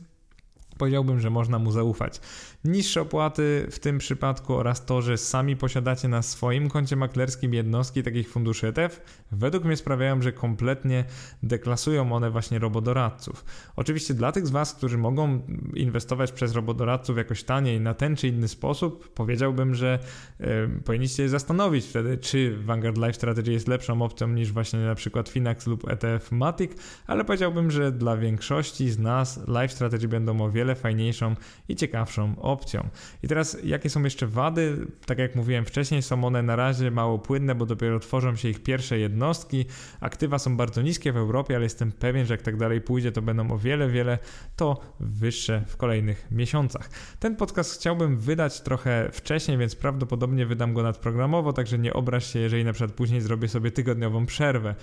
powiedziałbym, 0.78 1.20
że 1.20 1.30
można 1.30 1.58
mu 1.58 1.72
zaufać. 1.72 2.20
Niższe 2.64 3.00
opłaty 3.00 3.66
w 3.70 3.78
tym 3.78 3.98
przypadku 3.98 4.54
oraz 4.54 4.86
to, 4.86 5.02
że 5.02 5.16
sami 5.18 5.56
posiadacie 5.56 6.08
na 6.08 6.22
swoim 6.22 6.68
koncie 6.68 6.96
maklerskim 6.96 7.54
jednostki 7.54 8.02
takich 8.02 8.30
funduszy 8.30 8.68
ETF, 8.68 9.00
według 9.32 9.64
mnie 9.64 9.76
sprawiają, 9.76 10.22
że 10.22 10.32
kompletnie 10.32 11.04
deklasują 11.42 12.12
one 12.12 12.30
właśnie 12.30 12.58
robodoradców. 12.58 13.44
Oczywiście 13.76 14.14
dla 14.14 14.32
tych 14.32 14.46
z 14.46 14.50
Was, 14.50 14.74
którzy 14.74 14.98
mogą 14.98 15.42
inwestować 15.74 16.32
przez 16.32 16.54
robodoradców 16.54 17.16
jakoś 17.16 17.44
taniej 17.44 17.80
na 17.80 17.94
ten 17.94 18.16
czy 18.16 18.28
inny 18.28 18.48
sposób, 18.48 19.12
powiedziałbym, 19.14 19.74
że 19.74 19.98
y, 20.40 20.44
powinniście 20.84 21.28
zastanowić 21.28 21.86
wtedy, 21.86 22.18
czy 22.18 22.56
Vanguard 22.56 22.96
Life 22.96 23.12
Strategy 23.12 23.52
jest 23.52 23.68
lepszą 23.68 24.02
opcją 24.02 24.28
niż 24.28 24.52
właśnie 24.52 24.78
na 24.78 24.94
przykład 24.94 25.28
Finax 25.28 25.66
lub 25.66 25.88
ETF 25.88 26.32
Matic, 26.32 26.72
ale 27.06 27.24
powiedziałbym, 27.24 27.70
że 27.70 27.92
dla 27.92 28.16
większości 28.16 28.90
z 28.90 28.98
nas 28.98 29.40
Life 29.48 29.68
Strategy 29.68 30.08
będą 30.08 30.40
o 30.40 30.50
wiele 30.50 30.74
fajniejszą 30.74 31.34
i 31.68 31.76
ciekawszą 31.76 32.34
opcją. 32.52 32.88
I 33.22 33.28
teraz 33.28 33.56
jakie 33.64 33.90
są 33.90 34.02
jeszcze 34.02 34.26
wady? 34.26 34.86
Tak 35.06 35.18
jak 35.18 35.34
mówiłem 35.34 35.64
wcześniej, 35.64 36.02
są 36.02 36.24
one 36.24 36.42
na 36.42 36.56
razie 36.56 36.90
mało 36.90 37.18
płynne, 37.18 37.54
bo 37.54 37.66
dopiero 37.66 38.00
tworzą 38.00 38.36
się 38.36 38.48
ich 38.48 38.62
pierwsze 38.62 38.98
jednostki. 38.98 39.64
Aktywa 40.00 40.38
są 40.38 40.56
bardzo 40.56 40.82
niskie 40.82 41.12
w 41.12 41.16
Europie, 41.16 41.56
ale 41.56 41.64
jestem 41.64 41.92
pewien, 41.92 42.26
że 42.26 42.34
jak 42.34 42.42
tak 42.42 42.56
dalej 42.56 42.80
pójdzie, 42.80 43.12
to 43.12 43.22
będą 43.22 43.50
o 43.50 43.58
wiele, 43.58 43.88
wiele 43.88 44.18
to 44.56 44.80
wyższe 45.00 45.64
w 45.66 45.76
kolejnych 45.76 46.26
miesiącach. 46.30 46.90
Ten 47.18 47.36
podcast 47.36 47.74
chciałbym 47.74 48.16
wydać 48.16 48.60
trochę 48.60 49.08
wcześniej, 49.12 49.58
więc 49.58 49.76
prawdopodobnie 49.76 50.46
wydam 50.46 50.74
go 50.74 50.82
nadprogramowo, 50.82 51.52
także 51.52 51.78
nie 51.78 51.92
obraź 51.92 52.32
się, 52.32 52.38
jeżeli 52.38 52.64
na 52.64 52.72
przykład 52.72 52.92
później 52.92 53.20
zrobię 53.20 53.48
sobie 53.48 53.70
tygodniową 53.70 54.26
przerwę 54.26 54.74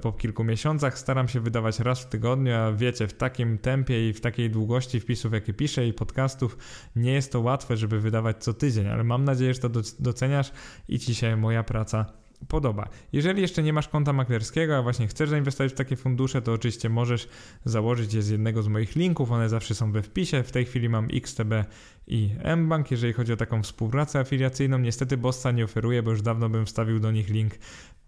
po 0.00 0.12
kilku 0.12 0.44
miesiącach. 0.44 0.98
Staram 0.98 1.28
się 1.28 1.40
wydawać 1.40 1.80
raz 1.80 2.02
w 2.02 2.06
tygodniu, 2.06 2.54
a 2.54 2.72
wiecie, 2.72 3.08
w 3.08 3.12
takim 3.12 3.58
tempie 3.58 4.08
i 4.08 4.12
w 4.12 4.20
takiej 4.20 4.50
długości 4.50 5.00
wpisów, 5.00 5.32
jakie 5.32 5.52
piszę 5.52 5.86
i 5.86 5.92
podcastów, 5.92 6.58
nie 7.00 7.12
jest 7.12 7.32
to 7.32 7.40
łatwe, 7.40 7.76
żeby 7.76 8.00
wydawać 8.00 8.44
co 8.44 8.54
tydzień, 8.54 8.88
ale 8.88 9.04
mam 9.04 9.24
nadzieję, 9.24 9.54
że 9.54 9.60
to 9.60 9.68
doceniasz 9.98 10.52
i 10.88 10.98
ci 10.98 11.14
się 11.14 11.36
moja 11.36 11.62
praca 11.62 12.20
podoba. 12.48 12.88
Jeżeli 13.12 13.42
jeszcze 13.42 13.62
nie 13.62 13.72
masz 13.72 13.88
konta 13.88 14.12
maklerskiego, 14.12 14.76
a 14.76 14.82
właśnie 14.82 15.06
chcesz 15.08 15.30
zainwestować 15.30 15.72
w 15.72 15.76
takie 15.76 15.96
fundusze, 15.96 16.42
to 16.42 16.52
oczywiście 16.52 16.88
możesz 16.88 17.28
założyć 17.64 18.14
je 18.14 18.22
z 18.22 18.28
jednego 18.28 18.62
z 18.62 18.68
moich 18.68 18.96
linków, 18.96 19.30
one 19.30 19.48
zawsze 19.48 19.74
są 19.74 19.92
we 19.92 20.02
wpisie. 20.02 20.42
W 20.42 20.52
tej 20.52 20.64
chwili 20.64 20.88
mam 20.88 21.08
XTB 21.12 21.52
i 22.06 22.30
mBank. 22.56 22.90
Jeżeli 22.90 23.12
chodzi 23.12 23.32
o 23.32 23.36
taką 23.36 23.62
współpracę 23.62 24.18
afiliacyjną, 24.18 24.78
niestety 24.78 25.16
Bossa 25.16 25.52
nie 25.52 25.64
oferuje, 25.64 26.02
bo 26.02 26.10
już 26.10 26.22
dawno 26.22 26.48
bym 26.48 26.66
wstawił 26.66 27.00
do 27.00 27.10
nich 27.10 27.28
link. 27.28 27.54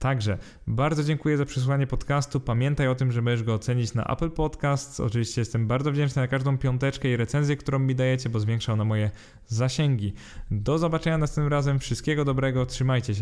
Także 0.03 0.39
bardzo 0.67 1.05
dziękuję 1.05 1.37
za 1.37 1.45
przesłuchanie 1.45 1.87
podcastu. 1.87 2.41
Pamiętaj 2.41 2.89
o 2.89 2.95
tym, 2.95 3.13
że 3.13 3.23
możesz 3.23 3.43
go 3.43 3.55
ocenić 3.55 3.95
na 3.95 4.05
Apple 4.05 4.31
Podcasts. 4.31 5.01
Oczywiście 5.01 5.41
jestem 5.41 5.67
bardzo 5.67 5.93
wdzięczny 5.93 6.23
za 6.23 6.29
każdą 6.29 6.59
piąteczkę 6.59 7.09
i 7.09 7.17
recenzję, 7.17 7.57
którą 7.57 7.79
mi 7.79 7.95
dajecie, 7.95 8.29
bo 8.29 8.41
zwiększa 8.41 8.73
ona 8.73 8.85
moje 8.85 9.11
zasięgi. 9.47 10.13
Do 10.51 10.79
zobaczenia 10.79 11.19
następnym 11.19 11.53
razem. 11.53 11.79
Wszystkiego 11.79 12.25
dobrego. 12.25 12.67
Trzymajcie 12.67 13.15
się. 13.15 13.21